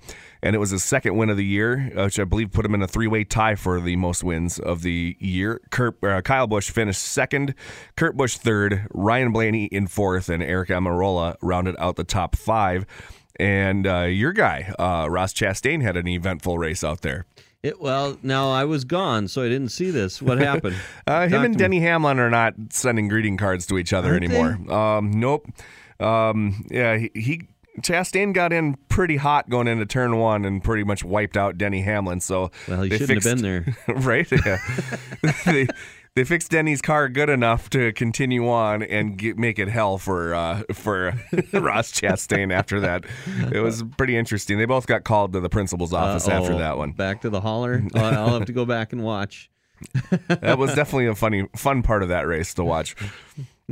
and 0.43 0.55
it 0.55 0.59
was 0.59 0.69
his 0.69 0.83
second 0.83 1.17
win 1.17 1.31
of 1.31 1.37
the 1.37 1.43
year, 1.43 1.91
uh, 1.97 2.03
which 2.03 2.19
I 2.19 2.25
believe 2.25 2.51
put 2.51 2.63
him 2.63 2.75
in 2.75 2.83
a 2.83 2.87
three 2.87 3.07
way 3.07 3.23
tie 3.23 3.55
for 3.55 3.81
the 3.81 3.95
most 3.95 4.23
wins 4.23 4.59
of 4.59 4.83
the 4.83 5.17
year. 5.19 5.59
Kurt, 5.71 5.97
uh, 6.03 6.21
Kyle 6.21 6.45
Busch 6.45 6.69
finished 6.69 7.01
second, 7.01 7.55
Kurt 7.95 8.15
Busch 8.15 8.37
third, 8.37 8.85
Ryan 8.91 9.31
Blaney 9.31 9.65
in 9.65 9.87
fourth, 9.87 10.29
and 10.29 10.43
Aric 10.43 10.67
Almirola 10.67 11.35
rounded 11.41 11.75
out 11.79 11.95
the 11.95 12.03
top 12.03 12.35
five. 12.35 12.85
And 13.39 13.87
uh, 13.87 14.01
your 14.01 14.33
guy, 14.33 14.73
uh, 14.77 15.07
Ross 15.09 15.33
Chastain, 15.33 15.81
had 15.81 15.95
an 15.95 16.07
eventful 16.07 16.57
race 16.57 16.83
out 16.83 17.01
there. 17.01 17.25
It, 17.61 17.81
well, 17.81 18.17
now 18.23 18.51
I 18.51 18.65
was 18.65 18.85
gone, 18.85 19.27
so 19.27 19.43
I 19.43 19.49
didn't 19.49 19.69
see 19.69 19.91
this. 19.91 20.21
What 20.21 20.37
happened? 20.39 20.75
uh, 21.07 21.27
him 21.27 21.43
and 21.43 21.57
Denny 21.57 21.79
me. 21.79 21.85
Hamlin 21.85 22.19
are 22.19 22.29
not 22.29 22.53
sending 22.69 23.07
greeting 23.07 23.37
cards 23.37 23.65
to 23.67 23.77
each 23.77 23.93
other 23.93 24.11
Aren't 24.11 24.25
anymore. 24.25 24.73
Um, 24.73 25.11
nope. 25.11 25.47
Um, 25.99 26.65
yeah, 26.69 26.97
he, 26.97 27.11
he 27.13 27.47
Chastain 27.81 28.33
got 28.33 28.53
in 28.53 28.75
pretty 28.89 29.17
hot 29.17 29.49
going 29.49 29.67
into 29.67 29.85
turn 29.85 30.17
one 30.17 30.45
and 30.45 30.63
pretty 30.63 30.83
much 30.83 31.03
wiped 31.03 31.37
out 31.37 31.57
Denny 31.57 31.81
Hamlin. 31.81 32.19
So 32.19 32.51
well, 32.67 32.81
he 32.81 32.91
shouldn't 32.91 33.09
fixed, 33.09 33.27
have 33.27 33.37
been 33.37 33.43
there, 33.43 33.77
right? 33.95 34.27
Yeah. 34.31 34.57
they, 35.45 35.67
they 36.15 36.23
fixed 36.23 36.51
Denny's 36.51 36.81
car 36.81 37.09
good 37.09 37.29
enough 37.29 37.69
to 37.71 37.93
continue 37.93 38.49
on 38.49 38.83
and 38.83 39.17
get, 39.17 39.37
make 39.37 39.59
it 39.59 39.67
hell 39.69 39.97
for 39.97 40.33
uh, 40.33 40.63
for 40.73 41.13
Ross 41.53 41.91
Chastain 41.91 42.51
after 42.53 42.79
that. 42.79 43.05
It 43.51 43.59
was 43.59 43.83
pretty 43.97 44.17
interesting. 44.17 44.57
They 44.57 44.65
both 44.65 44.87
got 44.87 45.03
called 45.03 45.33
to 45.33 45.39
the 45.39 45.49
principal's 45.49 45.93
office 45.93 46.27
Uh-oh. 46.27 46.35
after 46.35 46.57
that 46.57 46.77
one. 46.77 46.91
Back 46.91 47.21
to 47.21 47.29
the 47.29 47.41
holler. 47.41 47.83
I'll 47.95 48.33
have 48.39 48.45
to 48.45 48.53
go 48.53 48.65
back 48.65 48.93
and 48.93 49.03
watch. 49.03 49.49
that 50.27 50.57
was 50.57 50.73
definitely 50.75 51.07
a 51.07 51.15
funny 51.15 51.47
fun 51.55 51.81
part 51.83 52.03
of 52.03 52.09
that 52.09 52.27
race 52.27 52.53
to 52.55 52.63
watch. 52.63 52.95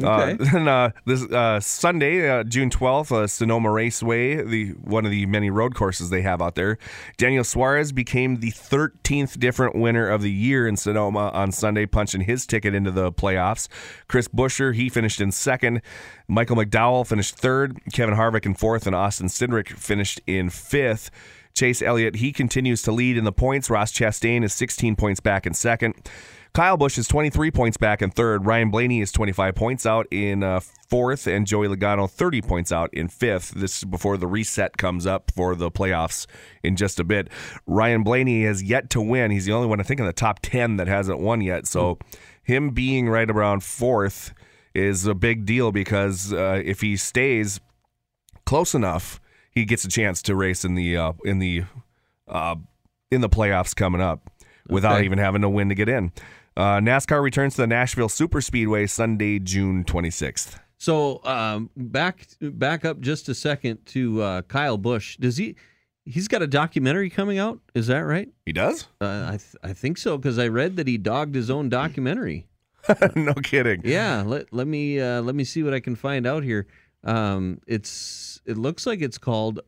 Uh, 0.01 0.09
okay. 0.09 0.31
Uh, 0.31 0.35
then 0.51 0.67
uh, 0.67 0.91
this 1.05 1.23
uh, 1.31 1.59
Sunday, 1.59 2.29
uh, 2.29 2.43
June 2.43 2.69
twelfth, 2.69 3.11
uh, 3.11 3.27
Sonoma 3.27 3.71
Raceway, 3.71 4.43
the 4.43 4.69
one 4.71 5.05
of 5.05 5.11
the 5.11 5.25
many 5.25 5.49
road 5.49 5.75
courses 5.75 6.09
they 6.09 6.21
have 6.21 6.41
out 6.41 6.55
there. 6.55 6.77
Daniel 7.17 7.43
Suarez 7.43 7.91
became 7.91 8.37
the 8.37 8.51
thirteenth 8.51 9.39
different 9.39 9.75
winner 9.75 10.07
of 10.07 10.21
the 10.21 10.31
year 10.31 10.67
in 10.67 10.77
Sonoma 10.77 11.29
on 11.33 11.51
Sunday, 11.51 11.85
punching 11.85 12.21
his 12.21 12.45
ticket 12.45 12.73
into 12.73 12.91
the 12.91 13.11
playoffs. 13.11 13.67
Chris 14.07 14.27
Buescher 14.27 14.75
he 14.75 14.89
finished 14.89 15.21
in 15.21 15.31
second. 15.31 15.81
Michael 16.27 16.57
McDowell 16.57 17.07
finished 17.07 17.35
third. 17.35 17.77
Kevin 17.93 18.15
Harvick 18.15 18.45
in 18.45 18.53
fourth, 18.53 18.85
and 18.85 18.95
Austin 18.95 19.27
Cindric 19.27 19.69
finished 19.69 20.21
in 20.27 20.49
fifth. 20.49 21.09
Chase 21.57 21.81
Elliott, 21.81 22.17
he 22.17 22.31
continues 22.31 22.83
to 22.83 22.91
lead 22.91 23.17
in 23.17 23.23
the 23.23 23.31
points. 23.31 23.67
Ross 23.67 23.91
Chastain 23.91 24.43
is 24.43 24.53
16 24.53 24.95
points 24.95 25.19
back 25.19 25.47
in 25.47 25.55
second. 25.55 25.95
Kyle 26.53 26.77
Busch 26.77 26.97
is 26.97 27.07
23 27.07 27.51
points 27.51 27.77
back 27.77 28.01
in 28.01 28.09
third. 28.09 28.45
Ryan 28.45 28.71
Blaney 28.71 29.01
is 29.01 29.11
25 29.11 29.55
points 29.55 29.85
out 29.85 30.07
in 30.11 30.43
uh, 30.43 30.59
fourth, 30.89 31.27
and 31.27 31.45
Joey 31.45 31.67
Logano 31.67 32.09
30 32.09 32.41
points 32.41 32.71
out 32.71 32.93
in 32.93 33.07
fifth. 33.07 33.51
This 33.51 33.77
is 33.77 33.83
before 33.83 34.17
the 34.17 34.27
reset 34.27 34.77
comes 34.77 35.05
up 35.05 35.31
for 35.35 35.55
the 35.55 35.69
playoffs 35.69 36.25
in 36.63 36.75
just 36.75 36.99
a 36.99 37.03
bit. 37.03 37.29
Ryan 37.65 38.03
Blaney 38.03 38.43
has 38.43 38.63
yet 38.63 38.89
to 38.91 39.01
win. 39.01 39.31
He's 39.31 39.45
the 39.45 39.53
only 39.53 39.67
one 39.67 39.79
I 39.79 39.83
think 39.83 39.99
in 39.99 40.05
the 40.05 40.13
top 40.13 40.39
10 40.41 40.77
that 40.77 40.87
hasn't 40.87 41.19
won 41.19 41.41
yet. 41.41 41.67
So 41.67 41.99
him 42.41 42.71
being 42.71 43.09
right 43.09 43.29
around 43.29 43.63
fourth 43.63 44.33
is 44.73 45.05
a 45.05 45.13
big 45.13 45.45
deal 45.45 45.71
because 45.71 46.33
uh, 46.33 46.61
if 46.63 46.81
he 46.81 46.97
stays 46.97 47.59
close 48.45 48.73
enough, 48.73 49.19
he 49.51 49.65
gets 49.65 49.83
a 49.85 49.89
chance 49.89 50.21
to 50.23 50.35
race 50.35 50.63
in 50.63 50.75
the 50.75 50.95
uh, 50.95 51.13
in 51.25 51.39
the 51.39 51.63
uh, 52.27 52.55
in 53.11 53.21
the 53.21 53.29
playoffs 53.29 53.75
coming 53.75 54.01
up 54.01 54.29
without 54.69 54.95
Okay. 54.97 55.05
even 55.05 55.17
having 55.19 55.41
to 55.41 55.49
win 55.49 55.69
to 55.69 55.75
get 55.75 55.89
in. 55.89 56.11
Uh, 56.55 56.77
NASCAR 56.79 57.21
returns 57.21 57.55
to 57.55 57.61
the 57.61 57.67
Nashville 57.67 58.09
Super 58.09 58.41
Speedway 58.41 58.87
Sunday, 58.87 59.37
June 59.39 59.83
26th. 59.83 60.57
So 60.79 61.23
um, 61.23 61.69
back 61.75 62.27
back 62.41 62.85
up 62.85 62.99
just 62.99 63.29
a 63.29 63.33
second 63.35 63.85
to 63.87 64.21
uh, 64.21 64.41
Kyle 64.43 64.77
Busch. 64.77 65.17
Does 65.17 65.37
he? 65.37 65.55
He's 66.05 66.27
got 66.27 66.41
a 66.41 66.47
documentary 66.47 67.09
coming 67.09 67.37
out. 67.37 67.59
Is 67.75 67.87
that 67.87 67.99
right? 67.99 68.29
He 68.45 68.53
does? 68.53 68.87
Uh, 69.01 69.25
I 69.27 69.31
th- 69.31 69.55
I 69.63 69.73
think 69.73 69.97
so 69.97 70.17
because 70.17 70.39
I 70.39 70.47
read 70.47 70.75
that 70.77 70.87
he 70.87 70.97
dogged 70.97 71.35
his 71.35 71.49
own 71.49 71.67
documentary. 71.69 72.47
no 73.15 73.33
kidding. 73.33 73.81
Yeah. 73.83 74.23
Let 74.25 74.53
let 74.53 74.67
me 74.67 74.99
uh, 75.01 75.21
let 75.21 75.35
me 75.35 75.43
see 75.43 75.63
what 75.63 75.73
I 75.73 75.79
can 75.79 75.95
find 75.95 76.25
out 76.25 76.43
here. 76.43 76.67
Um, 77.03 77.59
it's 77.67 78.39
it 78.45 78.57
looks 78.57 78.85
like 78.85 79.01
it's 79.01 79.17
called. 79.17 79.59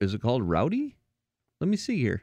Is 0.00 0.14
it 0.14 0.22
called 0.22 0.42
Rowdy? 0.42 0.96
Let 1.60 1.68
me 1.68 1.76
see 1.76 1.98
here. 1.98 2.22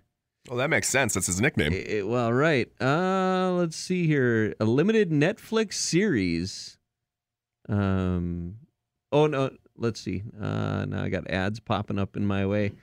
Well, 0.49 0.57
that 0.57 0.69
makes 0.69 0.89
sense. 0.89 1.13
That's 1.13 1.27
his 1.27 1.39
nickname. 1.39 1.71
Eh, 1.73 2.01
well, 2.01 2.33
right. 2.33 2.69
Uh, 2.81 3.51
let's 3.53 3.77
see 3.77 4.07
here. 4.07 4.53
A 4.59 4.65
limited 4.65 5.09
Netflix 5.09 5.73
series. 5.73 6.77
Um. 7.69 8.55
Oh 9.11 9.27
no. 9.27 9.51
Let's 9.77 10.01
see. 10.01 10.23
Uh, 10.39 10.85
now 10.85 11.03
I 11.03 11.09
got 11.09 11.29
ads 11.29 11.59
popping 11.59 11.97
up 11.97 12.15
in 12.15 12.25
my 12.25 12.45
way. 12.45 12.73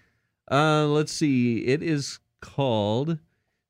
Uh, 0.51 0.87
let's 0.87 1.12
see. 1.12 1.59
It 1.66 1.83
is 1.83 2.18
called. 2.40 3.18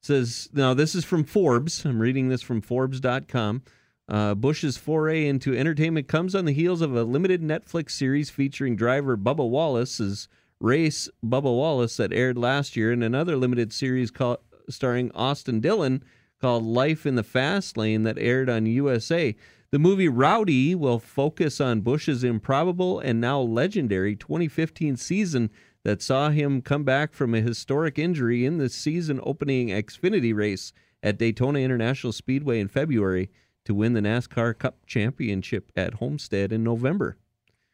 Says 0.02 0.48
now 0.52 0.72
this 0.72 0.94
is 0.94 1.04
from 1.04 1.24
Forbes. 1.24 1.84
I'm 1.84 2.00
reading 2.00 2.28
this 2.28 2.42
from 2.42 2.60
Forbes.com. 2.60 3.62
Uh, 4.08 4.34
Busch's 4.34 4.76
foray 4.76 5.26
into 5.26 5.56
entertainment 5.56 6.08
comes 6.08 6.34
on 6.34 6.44
the 6.44 6.52
heels 6.52 6.80
of 6.80 6.96
a 6.96 7.04
limited 7.04 7.42
Netflix 7.42 7.90
series 7.90 8.28
featuring 8.30 8.74
driver 8.74 9.16
Bubba 9.16 9.48
Wallace's 9.48 10.28
race 10.60 11.08
Bubba 11.24 11.44
Wallace 11.44 11.96
that 11.96 12.12
aired 12.12 12.38
last 12.38 12.76
year, 12.76 12.92
and 12.92 13.02
another 13.02 13.36
limited 13.36 13.72
series 13.72 14.10
called 14.10 14.38
starring 14.68 15.10
Austin 15.12 15.60
Dillon 15.60 16.04
called 16.40 16.64
Life 16.64 17.06
in 17.06 17.16
the 17.16 17.22
Fast 17.22 17.76
Lane 17.76 18.02
that 18.04 18.18
aired 18.18 18.48
on 18.48 18.66
USA. 18.66 19.34
The 19.72 19.78
movie 19.78 20.08
Rowdy 20.08 20.74
will 20.74 20.98
focus 20.98 21.60
on 21.60 21.82
Busch's 21.82 22.24
improbable 22.24 22.98
and 22.98 23.20
now 23.20 23.40
legendary 23.40 24.16
2015 24.16 24.96
season 24.96 25.50
that 25.84 26.02
saw 26.02 26.30
him 26.30 26.60
come 26.60 26.84
back 26.84 27.12
from 27.12 27.34
a 27.34 27.40
historic 27.40 27.98
injury 27.98 28.44
in 28.44 28.58
the 28.58 28.68
season 28.68 29.20
opening 29.22 29.68
Xfinity 29.68 30.34
race 30.34 30.72
at 31.02 31.18
Daytona 31.18 31.60
International 31.60 32.12
Speedway 32.12 32.60
in 32.60 32.68
February 32.68 33.30
to 33.64 33.74
win 33.74 33.92
the 33.92 34.00
NASCAR 34.00 34.58
Cup 34.58 34.84
Championship 34.86 35.70
at 35.76 35.94
Homestead 35.94 36.52
in 36.52 36.64
November. 36.64 37.16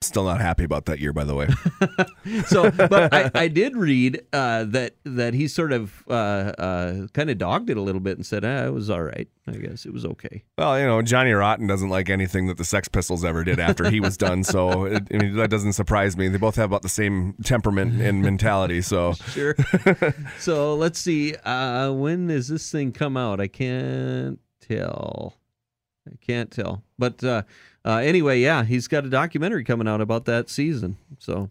Still 0.03 0.25
not 0.25 0.43
happy 0.43 0.63
about 0.63 0.85
that 0.85 0.99
year, 1.01 1.13
by 1.15 1.25
the 1.25 1.35
way. 1.35 1.49
So, 2.49 2.71
but 2.73 3.15
I, 3.15 3.31
I 3.35 3.49
did 3.49 3.77
read 3.77 4.21
uh, 4.33 4.65
that 4.65 4.97
that 5.05 5.33
he 5.33 5.47
sort 5.47 5.73
of 5.73 6.03
uh, 6.09 6.13
uh, 6.13 7.07
kind 7.15 7.31
of 7.31 7.39
dogged 7.39 7.71
it 7.71 7.77
a 7.77 7.81
little 7.81 8.01
bit 8.01 8.17
and 8.17 8.27
said, 8.27 8.45
ah, 8.45 8.67
"It 8.67 8.73
was 8.75 8.91
all 8.91 9.03
right. 9.03 9.29
I 9.47 9.53
guess 9.53 9.87
it 9.87 9.93
was 9.93 10.05
okay." 10.05 10.43
well, 10.59 10.79
you 10.79 10.85
know, 10.87 11.01
Johnny 11.03 11.31
Rotten 11.33 11.67
doesn't 11.69 11.89
like 11.89 12.11
anything 12.11 12.49
that 12.49 12.59
the 12.59 12.65
Sex 12.65 12.89
Pistols 12.89 13.25
ever 13.25 13.45
did 13.45 13.61
after 13.61 13.89
he 13.89 14.01
was 14.01 14.17
done. 14.17 14.43
So 14.43 14.85
it, 14.87 15.05
I 15.15 15.19
mean, 15.19 15.37
that 15.37 15.51
doesn't 15.51 15.75
surprise 15.75 16.17
me. 16.17 16.29
They 16.29 16.37
both 16.39 16.57
have 16.57 16.67
about 16.67 16.83
the 16.83 16.89
same 16.89 17.35
temperament 17.45 18.01
and 18.03 18.23
mentality. 18.23 18.83
So 18.83 19.13
Sure. 19.29 19.55
so 20.39 20.75
let's 20.75 20.99
see. 20.99 21.35
Uh, 21.37 21.93
when 21.93 22.27
does 22.27 22.49
this 22.49 22.71
thing 22.71 22.91
come 22.93 23.17
out? 23.17 23.41
I 23.41 23.47
can't 23.47 24.41
tell. 24.61 25.37
I 26.07 26.17
can't 26.21 26.51
tell. 26.51 26.83
But 26.99 27.23
uh, 27.87 27.91
uh, 27.91 27.99
anyway, 27.99 28.41
yeah, 28.41 28.65
he's 28.65 28.89
got 28.89 29.05
a 29.07 29.09
documentary 29.09 29.63
coming 29.65 29.87
out 29.89 30.01
about 30.01 30.25
that 30.27 30.51
season. 30.51 30.97
So 31.19 31.51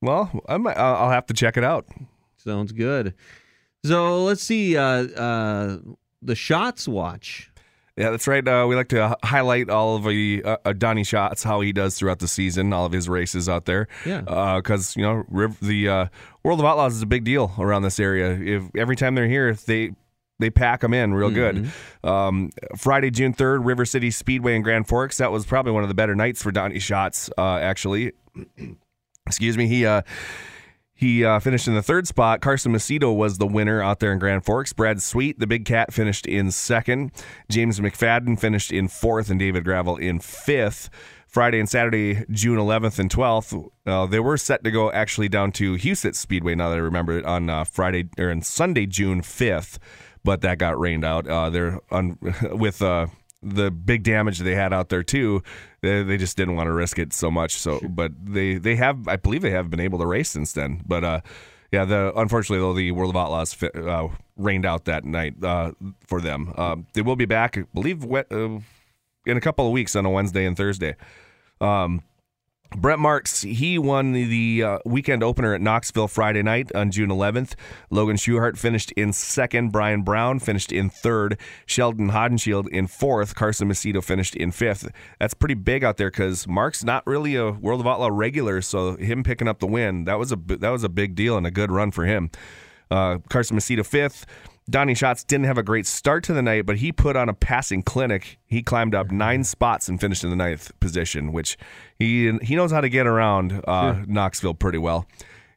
Well, 0.00 0.30
I 0.48 0.56
might, 0.58 0.76
I'll 0.76 0.94
I'll 0.96 1.10
have 1.10 1.26
to 1.26 1.34
check 1.34 1.56
it 1.56 1.64
out. 1.64 1.86
sounds 2.36 2.72
good. 2.72 3.14
So 3.84 4.22
let's 4.24 4.42
see. 4.42 4.76
Uh, 4.76 4.82
uh, 5.08 5.78
the 6.22 6.34
shots 6.36 6.86
watch. 6.86 7.48
Yeah, 7.96 8.10
that's 8.10 8.26
right. 8.26 8.46
Uh, 8.46 8.64
we 8.68 8.74
like 8.74 8.88
to 8.88 9.16
highlight 9.22 9.68
all 9.68 9.96
of 9.96 10.04
the 10.04 10.42
uh, 10.44 10.56
uh, 10.64 10.72
Donnie 10.72 11.04
Schatz, 11.04 11.42
how 11.42 11.60
he 11.60 11.72
does 11.74 11.98
throughout 11.98 12.20
the 12.20 12.28
season, 12.28 12.72
all 12.72 12.86
of 12.86 12.92
his 12.92 13.06
races 13.06 13.50
out 13.50 13.66
there. 13.66 13.86
Yeah. 14.06 14.22
Because 14.56 14.96
you 14.96 15.02
know, 15.02 15.24
Riv- 15.28 15.60
the 15.60 15.88
uh, 15.88 16.06
World 16.42 16.60
of 16.60 16.64
Outlaws 16.64 16.94
is 16.94 17.02
a 17.02 17.06
big 17.06 17.24
deal 17.24 17.52
around 17.58 17.82
this 17.82 18.00
area. 18.00 18.30
If 18.32 18.62
every 18.76 18.96
time 18.96 19.14
they're 19.14 19.28
here, 19.28 19.52
they 19.54 19.92
they 20.38 20.50
pack 20.50 20.80
them 20.80 20.94
in 20.94 21.14
real 21.14 21.30
good. 21.30 21.70
Um, 22.02 22.50
Friday, 22.76 23.10
June 23.10 23.32
third, 23.32 23.64
River 23.64 23.84
City 23.84 24.10
Speedway 24.10 24.56
in 24.56 24.62
Grand 24.62 24.88
Forks. 24.88 25.18
That 25.18 25.30
was 25.30 25.46
probably 25.46 25.72
one 25.72 25.82
of 25.82 25.88
the 25.88 25.94
better 25.94 26.14
nights 26.14 26.42
for 26.42 26.50
Donnie 26.50 26.78
Schatz. 26.78 27.30
Uh, 27.38 27.58
actually, 27.58 28.12
excuse 29.26 29.56
me. 29.56 29.66
He. 29.66 29.86
Uh, 29.86 30.02
he 30.94 31.24
uh, 31.24 31.40
finished 31.40 31.66
in 31.66 31.74
the 31.74 31.82
third 31.82 32.06
spot. 32.06 32.40
Carson 32.40 32.72
Macedo 32.72 33.12
was 33.12 33.38
the 33.38 33.46
winner 33.46 33.82
out 33.82 33.98
there 33.98 34.12
in 34.12 34.20
Grand 34.20 34.44
Forks. 34.44 34.72
Brad 34.72 35.02
Sweet, 35.02 35.36
the 35.40 35.48
big 35.48 35.64
cat, 35.64 35.92
finished 35.92 36.28
in 36.28 36.52
second. 36.52 37.10
James 37.50 37.80
McFadden 37.80 38.38
finished 38.38 38.70
in 38.70 38.86
fourth, 38.86 39.28
and 39.28 39.40
David 39.40 39.64
Gravel 39.64 39.96
in 39.96 40.20
fifth. 40.20 40.90
Friday 41.26 41.58
and 41.58 41.68
Saturday, 41.68 42.24
June 42.30 42.58
11th 42.58 42.98
and 42.98 43.10
12th, 43.10 43.68
uh, 43.86 44.06
they 44.06 44.20
were 44.20 44.36
set 44.36 44.62
to 44.64 44.70
go 44.70 44.92
actually 44.92 45.30
down 45.30 45.50
to 45.52 45.76
Huset's 45.76 46.18
Speedway. 46.18 46.54
Now 46.54 46.68
that 46.68 46.76
I 46.76 46.80
remember 46.80 47.18
it, 47.18 47.24
on 47.24 47.48
uh, 47.50 47.64
Friday 47.64 48.10
or 48.18 48.30
on 48.30 48.42
Sunday, 48.42 48.84
June 48.84 49.22
5th, 49.22 49.78
but 50.24 50.40
that 50.42 50.58
got 50.58 50.78
rained 50.78 51.04
out. 51.04 51.26
Uh, 51.26 51.50
they're 51.50 51.80
on 51.90 52.18
with 52.52 52.82
uh, 52.82 53.06
the 53.42 53.70
big 53.70 54.02
damage 54.04 54.38
they 54.38 54.54
had 54.54 54.72
out 54.72 54.88
there 54.88 55.02
too. 55.02 55.42
They, 55.80 56.02
they 56.02 56.16
just 56.16 56.36
didn't 56.36 56.56
want 56.56 56.68
to 56.68 56.72
risk 56.72 56.98
it 56.98 57.12
so 57.12 57.30
much. 57.30 57.54
So, 57.56 57.80
but 57.88 58.12
they 58.24 58.54
they 58.54 58.76
have, 58.76 59.08
I 59.08 59.16
believe, 59.16 59.42
they 59.42 59.50
have 59.50 59.70
been 59.70 59.80
able 59.80 59.98
to 59.98 60.06
race 60.06 60.30
since 60.30 60.52
then. 60.52 60.82
But 60.86 61.04
uh, 61.04 61.20
yeah, 61.72 61.84
the 61.84 62.12
unfortunately 62.16 62.58
though, 62.58 62.74
the 62.74 62.92
World 62.92 63.10
of 63.10 63.16
Outlaws 63.16 63.60
uh, 63.62 64.08
rained 64.36 64.66
out 64.66 64.84
that 64.84 65.04
night 65.04 65.42
uh, 65.42 65.72
for 66.06 66.20
them. 66.20 66.52
Um, 66.56 66.86
they 66.92 67.02
will 67.02 67.16
be 67.16 67.24
back, 67.24 67.58
I 67.58 67.64
believe, 67.74 68.04
uh, 68.04 68.22
in 68.30 69.36
a 69.36 69.40
couple 69.40 69.66
of 69.66 69.72
weeks 69.72 69.96
on 69.96 70.06
a 70.06 70.10
Wednesday 70.10 70.44
and 70.46 70.56
Thursday. 70.56 70.96
Um, 71.60 72.02
Brent 72.76 73.00
Marks, 73.00 73.42
he 73.42 73.78
won 73.78 74.12
the, 74.12 74.24
the 74.24 74.62
uh, 74.62 74.78
weekend 74.84 75.22
opener 75.22 75.54
at 75.54 75.60
Knoxville 75.60 76.08
Friday 76.08 76.42
night 76.42 76.74
on 76.74 76.90
June 76.90 77.10
11th. 77.10 77.54
Logan 77.90 78.16
Schuchart 78.16 78.56
finished 78.56 78.92
in 78.92 79.12
second. 79.12 79.72
Brian 79.72 80.02
Brown 80.02 80.38
finished 80.38 80.72
in 80.72 80.90
third. 80.90 81.38
Sheldon 81.66 82.10
Haudenschild 82.10 82.68
in 82.68 82.86
fourth. 82.86 83.34
Carson 83.34 83.68
Macedo 83.68 84.02
finished 84.02 84.34
in 84.36 84.50
fifth. 84.52 84.88
That's 85.18 85.34
pretty 85.34 85.54
big 85.54 85.84
out 85.84 85.96
there 85.96 86.10
because 86.10 86.46
Mark's 86.46 86.84
not 86.84 87.06
really 87.06 87.36
a 87.36 87.50
World 87.50 87.80
of 87.80 87.86
Outlaw 87.86 88.08
regular, 88.10 88.60
so 88.62 88.96
him 88.96 89.22
picking 89.22 89.48
up 89.48 89.58
the 89.58 89.66
win 89.66 90.04
that 90.04 90.18
was 90.18 90.32
a 90.32 90.36
that 90.36 90.70
was 90.70 90.84
a 90.84 90.88
big 90.88 91.14
deal 91.14 91.36
and 91.36 91.46
a 91.46 91.50
good 91.50 91.70
run 91.70 91.90
for 91.90 92.04
him. 92.04 92.30
Uh, 92.90 93.18
Carson 93.30 93.56
Macedo 93.56 93.84
fifth. 93.84 94.26
Donnie 94.72 94.94
Schatz 94.94 95.22
didn't 95.22 95.44
have 95.44 95.58
a 95.58 95.62
great 95.62 95.86
start 95.86 96.24
to 96.24 96.32
the 96.32 96.40
night, 96.40 96.64
but 96.64 96.78
he 96.78 96.92
put 96.92 97.14
on 97.14 97.28
a 97.28 97.34
passing 97.34 97.82
clinic. 97.82 98.38
He 98.46 98.62
climbed 98.62 98.94
up 98.94 99.10
nine 99.10 99.44
spots 99.44 99.86
and 99.86 100.00
finished 100.00 100.24
in 100.24 100.30
the 100.30 100.36
ninth 100.36 100.72
position, 100.80 101.30
which 101.30 101.58
he 101.98 102.32
he 102.42 102.56
knows 102.56 102.72
how 102.72 102.80
to 102.80 102.88
get 102.88 103.06
around 103.06 103.62
uh, 103.68 104.02
Knoxville 104.06 104.54
pretty 104.54 104.78
well. 104.78 105.06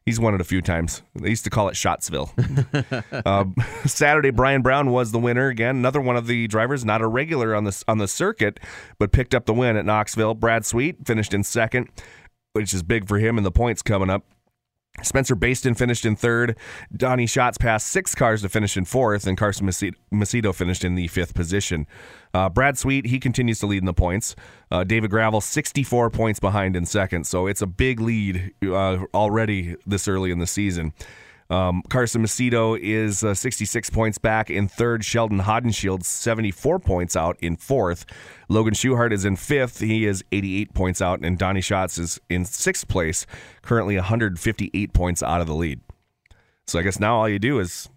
He's 0.04 0.20
won 0.20 0.34
it 0.34 0.40
a 0.40 0.44
few 0.44 0.60
times. 0.62 1.02
They 1.14 1.30
used 1.30 1.44
to 1.44 1.50
call 1.50 1.68
it 1.68 1.72
Shotsville. 1.72 2.30
um, 3.26 3.56
Saturday, 3.86 4.30
Brian 4.30 4.62
Brown 4.62 4.92
was 4.92 5.10
the 5.10 5.18
winner 5.18 5.48
again. 5.48 5.76
Another 5.76 6.00
one 6.00 6.16
of 6.16 6.28
the 6.28 6.46
drivers, 6.46 6.84
not 6.84 7.00
a 7.00 7.08
regular 7.08 7.56
on 7.56 7.64
the 7.64 7.84
on 7.88 7.98
the 7.98 8.06
circuit, 8.06 8.60
but 8.98 9.12
picked 9.12 9.34
up 9.34 9.46
the 9.46 9.54
win 9.54 9.76
at 9.76 9.86
Knoxville. 9.86 10.34
Brad 10.34 10.66
Sweet 10.66 11.06
finished 11.06 11.32
in 11.32 11.42
second, 11.42 11.88
which 12.52 12.74
is 12.74 12.82
big 12.82 13.08
for 13.08 13.18
him 13.18 13.38
and 13.38 13.46
the 13.46 13.50
points 13.50 13.80
coming 13.80 14.10
up. 14.10 14.24
Spencer 15.02 15.36
Bayston 15.36 15.76
finished 15.76 16.04
in 16.04 16.16
third. 16.16 16.56
Donnie 16.94 17.26
Schatz 17.26 17.58
passed 17.58 17.86
six 17.88 18.14
cars 18.14 18.42
to 18.42 18.48
finish 18.48 18.76
in 18.76 18.84
fourth, 18.84 19.26
and 19.26 19.36
Carson 19.36 19.66
Macedo 19.66 20.54
finished 20.54 20.84
in 20.84 20.94
the 20.94 21.08
fifth 21.08 21.34
position. 21.34 21.86
Uh, 22.32 22.48
Brad 22.48 22.78
Sweet, 22.78 23.06
he 23.06 23.18
continues 23.18 23.58
to 23.60 23.66
lead 23.66 23.78
in 23.78 23.86
the 23.86 23.94
points. 23.94 24.34
Uh, 24.70 24.84
David 24.84 25.10
Gravel, 25.10 25.40
64 25.40 26.10
points 26.10 26.40
behind 26.40 26.76
in 26.76 26.86
second, 26.86 27.26
so 27.26 27.46
it's 27.46 27.62
a 27.62 27.66
big 27.66 28.00
lead 28.00 28.52
uh, 28.64 28.98
already 29.14 29.76
this 29.86 30.08
early 30.08 30.30
in 30.30 30.38
the 30.38 30.46
season. 30.46 30.92
Um, 31.48 31.82
Carson 31.88 32.22
Macedo 32.24 32.78
is 32.80 33.22
uh, 33.22 33.34
66 33.34 33.90
points 33.90 34.18
back 34.18 34.50
in 34.50 34.66
third. 34.66 35.04
Sheldon 35.04 35.40
Haudenschild, 35.40 36.04
74 36.04 36.78
points 36.80 37.14
out 37.14 37.36
in 37.40 37.56
fourth. 37.56 38.04
Logan 38.48 38.74
Schuchart 38.74 39.12
is 39.12 39.24
in 39.24 39.36
fifth. 39.36 39.78
He 39.80 40.06
is 40.06 40.24
88 40.32 40.74
points 40.74 41.00
out. 41.00 41.20
And 41.24 41.38
Donnie 41.38 41.60
Schatz 41.60 41.98
is 41.98 42.20
in 42.28 42.44
sixth 42.44 42.88
place, 42.88 43.26
currently 43.62 43.94
158 43.96 44.92
points 44.92 45.22
out 45.22 45.40
of 45.40 45.46
the 45.46 45.54
lead. 45.54 45.80
So 46.66 46.78
I 46.78 46.82
guess 46.82 46.98
now 46.98 47.16
all 47.18 47.28
you 47.28 47.38
do 47.38 47.60
is 47.60 47.88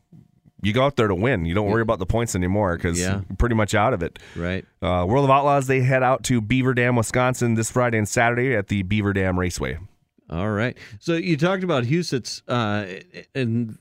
you 0.61 0.73
go 0.73 0.83
out 0.85 0.95
there 0.95 1.07
to 1.07 1.15
win. 1.15 1.45
You 1.45 1.55
don't 1.55 1.69
worry 1.71 1.81
about 1.81 1.97
the 1.99 2.05
points 2.05 2.35
anymore 2.35 2.75
because 2.75 2.99
Yeah. 2.99 3.21
you're 3.27 3.37
pretty 3.37 3.55
much 3.55 3.73
out 3.73 3.93
of 3.93 4.03
it. 4.03 4.19
Right. 4.35 4.63
Uh, 4.81 5.05
World 5.07 5.25
of 5.25 5.31
Outlaws 5.31 5.65
they 5.67 5.81
head 5.81 6.03
out 6.03 6.23
to 6.25 6.39
Beaver 6.41 6.73
Dam, 6.75 6.95
Wisconsin 6.95 7.55
this 7.55 7.71
Friday 7.71 7.97
and 7.97 8.07
Saturday 8.07 8.55
at 8.55 8.67
the 8.67 8.83
Beaver 8.83 9.13
Dam 9.13 9.39
Raceway. 9.39 9.79
All 10.29 10.49
right. 10.49 10.77
So 10.99 11.13
you 11.15 11.37
talked 11.37 11.63
about 11.63 11.83
Huset's, 11.85 12.43
uh, 12.47 12.85
and 13.33 13.77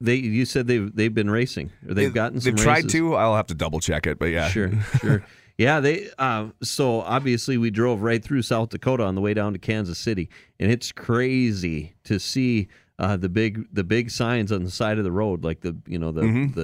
they 0.00 0.16
you 0.16 0.44
said 0.44 0.66
they've 0.66 0.94
they've 0.94 1.14
been 1.14 1.30
racing 1.30 1.70
or 1.88 1.94
they've 1.94 2.12
gotten 2.14 2.40
some 2.40 2.54
They've 2.54 2.64
tried 2.64 2.84
races. 2.84 2.92
to. 2.92 3.14
I'll 3.14 3.36
have 3.36 3.46
to 3.48 3.54
double 3.54 3.80
check 3.80 4.06
it, 4.06 4.18
but 4.18 4.26
yeah, 4.26 4.48
Sure, 4.48 4.70
sure. 5.00 5.24
Yeah, 5.56 5.78
they. 5.80 6.08
Uh, 6.18 6.46
so 6.62 7.00
obviously, 7.02 7.58
we 7.58 7.70
drove 7.70 8.02
right 8.02 8.22
through 8.22 8.42
South 8.42 8.70
Dakota 8.70 9.04
on 9.04 9.14
the 9.14 9.20
way 9.20 9.34
down 9.34 9.52
to 9.52 9.58
Kansas 9.58 9.98
City, 9.98 10.28
and 10.58 10.70
it's 10.72 10.90
crazy 10.90 11.94
to 12.04 12.18
see 12.18 12.66
uh, 12.98 13.16
the 13.16 13.28
big 13.28 13.68
the 13.72 13.84
big 13.84 14.10
signs 14.10 14.50
on 14.50 14.64
the 14.64 14.70
side 14.70 14.98
of 14.98 15.04
the 15.04 15.12
road, 15.12 15.44
like 15.44 15.60
the 15.60 15.76
you 15.86 15.98
know 15.98 16.10
the 16.10 16.22
Mm-hmm. 16.22 16.58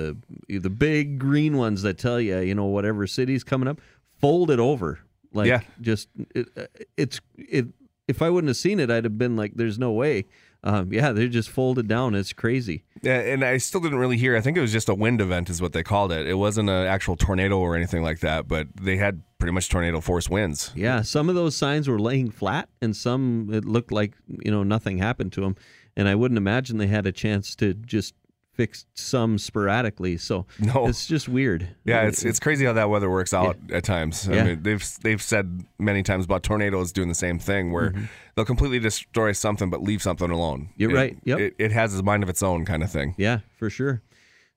the 0.48 0.58
the 0.58 0.70
big 0.70 1.18
green 1.20 1.56
ones 1.56 1.82
that 1.82 1.98
tell 1.98 2.20
you 2.20 2.38
you 2.40 2.54
know 2.54 2.64
whatever 2.66 3.06
city's 3.06 3.44
coming 3.44 3.68
up, 3.68 3.80
folded 4.20 4.58
over, 4.58 4.98
like 5.32 5.46
Yeah. 5.46 5.60
just 5.80 6.08
it, 6.34 6.48
uh, 6.56 6.64
it's 6.96 7.20
it. 7.36 7.66
If 8.11 8.20
I 8.23 8.29
wouldn't 8.29 8.49
have 8.49 8.57
seen 8.57 8.81
it, 8.81 8.90
I'd 8.90 9.05
have 9.05 9.16
been 9.16 9.37
like, 9.37 9.53
"There's 9.55 9.79
no 9.79 9.92
way." 9.92 10.27
Um, 10.62 10.92
yeah, 10.92 11.12
they're 11.12 11.29
just 11.29 11.49
folded 11.49 11.88
down. 11.88 12.14
It's 12.14 12.35
crazy. 12.35 12.85
Yeah, 13.03 13.18
and 13.18 13.42
I 13.42 13.57
still 13.57 13.81
didn't 13.81 13.99
really 13.99 14.18
hear. 14.18 14.37
I 14.37 14.42
think 14.42 14.59
it 14.59 14.61
was 14.61 14.73
just 14.73 14.90
a 14.90 14.94
wind 14.94 15.20
event, 15.23 15.49
is 15.49 15.62
what 15.62 15.73
they 15.73 15.83
called 15.83 16.12
it. 16.12 16.27
It 16.27 16.35
wasn't 16.35 16.68
an 16.68 16.87
actual 16.87 17.16
tornado 17.16 17.59
or 17.59 17.75
anything 17.75 18.03
like 18.03 18.20
that, 18.20 18.46
but 18.46 18.66
they 18.79 18.99
had 18.99 19.23
pretty 19.38 19.53
much 19.53 19.70
tornado 19.70 20.01
force 20.01 20.29
winds. 20.29 20.70
Yeah, 20.75 21.01
some 21.01 21.31
of 21.31 21.35
those 21.35 21.57
signs 21.57 21.88
were 21.88 21.99
laying 21.99 22.31
flat, 22.31 22.68
and 22.83 22.94
some 22.94 23.49
it 23.53 23.64
looked 23.64 23.90
like 23.90 24.14
you 24.44 24.51
know 24.51 24.62
nothing 24.62 24.99
happened 24.99 25.33
to 25.33 25.40
them. 25.40 25.57
And 25.96 26.09
I 26.09 26.14
wouldn't 26.14 26.38
imagine 26.38 26.79
they 26.79 26.87
had 26.87 27.07
a 27.07 27.12
chance 27.12 27.57
to 27.57 27.75
just 27.75 28.14
fix 28.61 28.85
some 28.94 29.38
sporadically. 29.38 30.16
So 30.18 30.44
No. 30.59 30.87
it's 30.88 31.07
just 31.07 31.29
weird. 31.29 31.66
Yeah, 31.85 32.03
it's 32.09 32.25
it's 32.25 32.38
crazy 32.38 32.64
how 32.66 32.75
that 32.75 32.90
weather 32.90 33.09
works 33.09 33.33
out 33.33 33.57
at 33.73 33.85
times. 33.85 34.29
I 34.29 34.35
Yeah. 34.35 34.44
mean, 34.44 34.62
they've 34.62 34.85
they've 35.03 35.23
said 35.23 35.64
many 35.79 36.03
times 36.03 36.27
about 36.27 36.42
tornadoes 36.42 36.92
doing 36.92 37.09
the 37.09 37.14
same 37.14 37.38
thing, 37.38 37.73
where 37.73 37.94
they'll 38.35 38.44
completely 38.44 38.79
destroy 38.79 39.33
something 39.33 39.70
but 39.70 39.83
leave 39.83 40.03
something 40.03 40.31
alone. 40.31 40.61
Mm-hmm. 40.61 40.73
You're 40.77 40.90
It- 40.90 40.94
right. 41.03 41.18
Yep. 41.25 41.38
It, 41.38 41.55
it 41.59 41.73
has 41.73 41.99
a 41.99 42.03
mind 42.03 42.23
of 42.23 42.29
its 42.29 42.42
own 42.42 42.64
kind 42.66 42.83
of 42.83 42.90
thing. 42.90 43.14
yeah, 43.16 43.38
for 43.59 43.70
sure. 43.70 44.03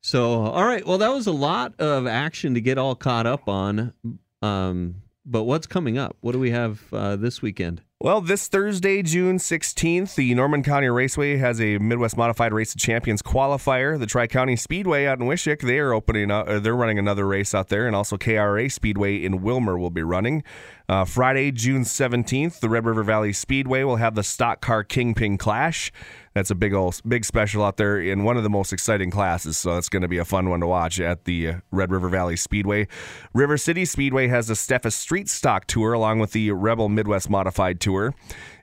So 0.01 0.41
all 0.41 0.65
right, 0.65 0.85
well 0.85 0.97
that 0.97 1.13
was 1.13 1.27
a 1.27 1.31
lot 1.31 1.73
of 1.79 2.05
action 2.07 2.53
to 2.55 2.61
get 2.61 2.77
all 2.77 2.95
caught 2.95 3.25
up 3.25 3.47
on. 3.47 3.93
Um, 4.41 4.95
but 5.25 5.43
what's 5.43 5.67
coming 5.67 5.97
up? 5.97 6.17
What 6.19 6.33
do 6.33 6.39
we 6.39 6.51
have 6.51 6.81
uh, 6.91 7.15
this 7.15 7.41
weekend? 7.41 7.81
Well, 8.03 8.19
this 8.19 8.49
Thursday, 8.49 9.01
June 9.01 9.37
16th, 9.37 10.15
the 10.15 10.33
Norman 10.33 10.61
County 10.61 10.89
Raceway 10.89 11.37
has 11.37 11.61
a 11.61 11.77
Midwest 11.77 12.17
Modified 12.17 12.51
Race 12.51 12.75
of 12.75 12.81
Champions 12.81 13.21
qualifier. 13.21 13.97
The 13.97 14.05
Tri 14.05 14.27
County 14.27 14.57
Speedway 14.57 15.05
out 15.05 15.21
in 15.21 15.25
Wishek, 15.25 15.61
they 15.61 15.79
are 15.79 15.93
opening 15.93 16.29
up, 16.29 16.49
uh, 16.49 16.59
they're 16.59 16.75
running 16.75 16.99
another 16.99 17.25
race 17.25 17.55
out 17.55 17.69
there, 17.69 17.87
and 17.87 17.95
also 17.95 18.17
KRA 18.17 18.69
Speedway 18.69 19.23
in 19.23 19.39
Willmar 19.39 19.79
will 19.79 19.89
be 19.89 20.03
running. 20.03 20.43
Uh, 20.89 21.05
Friday, 21.05 21.51
June 21.51 21.83
17th, 21.83 22.59
the 22.59 22.67
Red 22.67 22.85
River 22.85 23.03
Valley 23.03 23.31
Speedway 23.31 23.83
will 23.83 23.95
have 23.95 24.15
the 24.15 24.23
Stock 24.23 24.59
Car 24.59 24.83
Kingpin 24.83 25.37
Clash. 25.37 25.91
That's 26.33 26.51
a 26.51 26.55
big 26.55 26.73
old, 26.73 26.99
big 27.07 27.23
special 27.23 27.63
out 27.63 27.77
there 27.77 28.01
in 28.01 28.23
one 28.23 28.35
of 28.35 28.43
the 28.43 28.49
most 28.49 28.73
exciting 28.73 29.09
classes, 29.09 29.57
so 29.57 29.75
that's 29.75 29.87
going 29.87 30.01
to 30.01 30.07
be 30.07 30.17
a 30.17 30.25
fun 30.25 30.49
one 30.49 30.59
to 30.59 30.67
watch 30.67 30.99
at 30.99 31.23
the 31.23 31.47
uh, 31.47 31.55
Red 31.71 31.91
River 31.91 32.09
Valley 32.09 32.35
Speedway. 32.35 32.87
River 33.33 33.57
City 33.57 33.85
Speedway 33.85 34.27
has 34.27 34.47
the 34.47 34.55
Steffes 34.55 34.93
Street 34.93 35.29
Stock 35.29 35.67
Tour 35.67 35.93
along 35.93 36.19
with 36.19 36.33
the 36.33 36.51
Rebel 36.51 36.89
Midwest 36.89 37.29
Modified 37.29 37.79
Tour. 37.79 38.13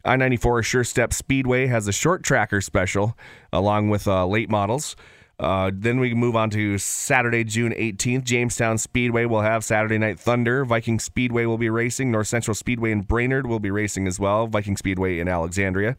I 0.05 0.17
94 0.17 0.63
Sure 0.63 0.85
Step 0.85 1.13
Speedway 1.13 1.69
has 1.69 1.89
a 1.89 1.93
short 1.93 2.23
tracker 2.23 2.61
special 2.61 3.17
along 3.53 3.89
with 3.89 4.07
uh, 4.07 4.27
late 4.27 4.51
models. 4.51 4.95
Uh, 5.41 5.71
then 5.73 5.99
we 5.99 6.13
move 6.13 6.37
on 6.37 6.51
to 6.51 6.77
Saturday, 6.77 7.43
June 7.45 7.73
18th. 7.73 8.25
Jamestown 8.25 8.77
Speedway 8.77 9.25
will 9.25 9.41
have 9.41 9.65
Saturday 9.65 9.97
Night 9.97 10.21
Thunder. 10.21 10.67
Viking 10.67 11.01
Speedway 11.01 11.47
will 11.47 11.57
be 11.57 11.71
racing. 11.71 12.11
North 12.11 12.29
Central 12.29 12.55
Speedway 12.55 12.93
in 12.93 13.01
Brainerd 13.01 13.47
will 13.47 13.59
be 13.59 13.71
racing 13.71 14.07
as 14.07 14.21
well. 14.21 14.47
Viking 14.47 14.77
Speedway 14.77 15.19
in 15.19 15.29
Alexandria. 15.29 15.97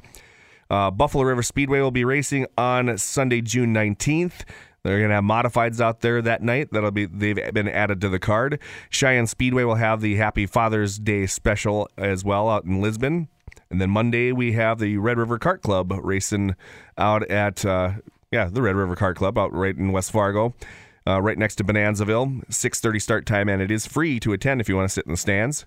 Uh, 0.69 0.91
Buffalo 0.91 1.23
River 1.23 1.41
Speedway 1.41 1.79
will 1.79 1.89
be 1.89 2.05
racing 2.05 2.45
on 2.55 2.95
Sunday, 2.99 3.41
June 3.41 3.73
19th. 3.73 4.43
They're 4.83 4.99
going 4.99 5.09
to 5.09 5.15
have 5.15 5.23
modifieds 5.23 5.81
out 5.81 6.01
there 6.01 6.21
that 6.21 6.43
night. 6.43 6.69
That'll 6.71 6.91
be 6.91 7.05
they've 7.07 7.53
been 7.53 7.67
added 7.67 7.99
to 8.01 8.09
the 8.09 8.19
card. 8.19 8.59
Cheyenne 8.91 9.27
Speedway 9.27 9.63
will 9.63 9.75
have 9.75 10.01
the 10.01 10.15
Happy 10.17 10.45
Father's 10.45 10.99
Day 10.99 11.25
special 11.25 11.89
as 11.97 12.23
well 12.23 12.47
out 12.47 12.65
in 12.65 12.79
Lisbon. 12.79 13.27
And 13.71 13.81
then 13.81 13.89
Monday 13.89 14.31
we 14.31 14.53
have 14.53 14.77
the 14.77 14.97
Red 14.97 15.17
River 15.17 15.39
Kart 15.39 15.61
Club 15.61 15.91
racing 16.03 16.55
out 16.97 17.23
at 17.29 17.65
uh, 17.65 17.93
yeah 18.31 18.45
the 18.45 18.61
Red 18.61 18.75
River 18.75 18.95
Car 18.95 19.13
Club 19.13 19.37
out 19.37 19.53
right 19.53 19.75
in 19.75 19.91
West 19.91 20.11
Fargo, 20.11 20.55
uh, 21.07 21.21
right 21.21 21.37
next 21.37 21.55
to 21.55 21.63
Bonanzaville. 21.63 22.43
6:30 22.49 23.01
start 23.01 23.25
time 23.25 23.49
and 23.49 23.61
it 23.61 23.71
is 23.71 23.85
free 23.85 24.19
to 24.19 24.33
attend 24.33 24.61
if 24.61 24.69
you 24.69 24.75
want 24.75 24.89
to 24.89 24.93
sit 24.93 25.05
in 25.05 25.11
the 25.11 25.17
stands. 25.17 25.65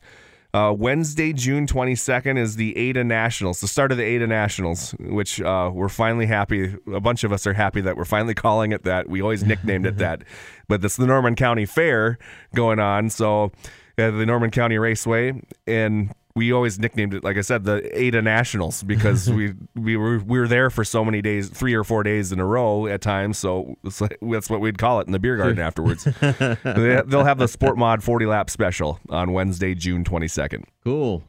Uh, 0.54 0.72
Wednesday, 0.72 1.32
June 1.32 1.66
22nd, 1.66 2.38
is 2.38 2.54
the 2.54 2.76
Ada 2.76 3.02
Nationals, 3.02 3.60
the 3.60 3.66
start 3.66 3.90
of 3.90 3.98
the 3.98 4.04
Ada 4.04 4.28
Nationals, 4.28 4.92
which 5.00 5.40
uh, 5.40 5.68
we're 5.74 5.88
finally 5.88 6.26
happy. 6.26 6.76
A 6.92 7.00
bunch 7.00 7.24
of 7.24 7.32
us 7.32 7.44
are 7.44 7.54
happy 7.54 7.80
that 7.80 7.96
we're 7.96 8.04
finally 8.04 8.34
calling 8.34 8.70
it 8.70 8.84
that. 8.84 9.08
We 9.08 9.20
always 9.20 9.42
nicknamed 9.42 9.84
it 9.84 9.96
that, 9.98 10.22
but 10.68 10.84
it's 10.84 10.94
the 10.94 11.08
Norman 11.08 11.34
County 11.34 11.66
Fair 11.66 12.18
going 12.54 12.78
on. 12.78 13.10
So, 13.10 13.50
uh, 13.98 14.12
the 14.12 14.24
Norman 14.24 14.52
County 14.52 14.78
Raceway, 14.78 15.42
and 15.66 16.14
we 16.36 16.52
always 16.52 16.78
nicknamed 16.80 17.14
it, 17.14 17.22
like 17.22 17.36
I 17.36 17.42
said, 17.42 17.64
the 17.64 17.80
Ada 17.96 18.20
Nationals 18.22 18.82
because 18.82 19.30
we 19.38 19.54
we 19.76 19.96
were 19.96 20.18
we 20.18 20.38
were 20.38 20.48
there 20.48 20.68
for 20.70 20.84
so 20.84 21.04
many 21.04 21.22
days, 21.22 21.48
three 21.48 21.74
or 21.74 21.84
four 21.84 22.02
days 22.02 22.32
in 22.32 22.40
a 22.40 22.44
row 22.46 22.86
at 22.86 23.00
times. 23.00 23.38
So 23.38 23.76
like- 24.00 24.18
that's 24.20 24.50
what 24.50 24.60
we'd 24.60 24.78
call 24.78 25.00
it 25.00 25.06
in 25.06 25.12
the 25.12 25.18
beer 25.20 25.36
garden 25.36 25.60
afterwards. 25.60 26.04
They- 26.20 27.02
They'll 27.06 27.24
have 27.24 27.38
the 27.38 27.48
Sport 27.48 27.78
Mod 27.78 28.02
40 28.02 28.26
lap 28.26 28.50
special 28.50 28.98
on 29.10 29.32
Wednesday, 29.32 29.74
June 29.74 30.04
22nd. 30.04 30.64
Cool. 30.82 31.22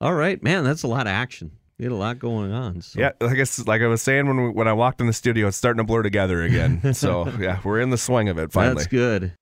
All 0.00 0.14
right, 0.14 0.42
man, 0.42 0.64
that's 0.64 0.82
a 0.82 0.88
lot 0.88 1.06
of 1.06 1.12
action. 1.12 1.52
We 1.78 1.84
had 1.86 1.92
a 1.92 1.96
lot 1.96 2.18
going 2.18 2.52
on. 2.52 2.82
So. 2.82 3.00
Yeah, 3.00 3.12
I 3.20 3.34
guess 3.34 3.66
like 3.66 3.80
I 3.82 3.86
was 3.86 4.02
saying 4.02 4.26
when 4.28 4.42
we, 4.44 4.48
when 4.50 4.68
I 4.68 4.72
walked 4.74 5.00
in 5.00 5.06
the 5.06 5.12
studio, 5.12 5.48
it's 5.48 5.56
starting 5.56 5.78
to 5.78 5.84
blur 5.84 6.02
together 6.02 6.42
again. 6.42 6.94
so 6.94 7.28
yeah, 7.40 7.60
we're 7.64 7.80
in 7.80 7.90
the 7.90 7.98
swing 7.98 8.28
of 8.28 8.38
it 8.38 8.52
finally. 8.52 8.74
That's 8.76 8.86
good. 8.88 9.32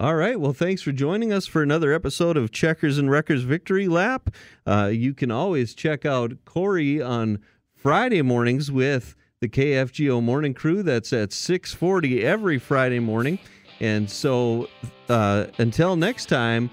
All 0.00 0.14
right. 0.14 0.38
Well, 0.38 0.52
thanks 0.52 0.80
for 0.80 0.92
joining 0.92 1.32
us 1.32 1.48
for 1.48 1.60
another 1.60 1.92
episode 1.92 2.36
of 2.36 2.52
Checkers 2.52 2.98
and 2.98 3.10
Wreckers 3.10 3.42
Victory 3.42 3.88
Lap. 3.88 4.30
Uh, 4.64 4.90
you 4.92 5.12
can 5.12 5.32
always 5.32 5.74
check 5.74 6.06
out 6.06 6.44
Corey 6.44 7.02
on 7.02 7.40
Friday 7.74 8.22
mornings 8.22 8.70
with 8.70 9.16
the 9.40 9.48
KFGO 9.48 10.22
Morning 10.22 10.54
Crew. 10.54 10.84
That's 10.84 11.12
at 11.12 11.30
6:40 11.32 12.22
every 12.22 12.58
Friday 12.58 13.00
morning. 13.00 13.40
And 13.80 14.08
so, 14.08 14.68
uh, 15.08 15.46
until 15.58 15.96
next 15.96 16.26
time, 16.26 16.70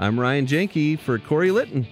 I'm 0.00 0.18
Ryan 0.18 0.46
Jenke 0.46 0.98
for 0.98 1.20
Corey 1.20 1.52
Litton. 1.52 1.86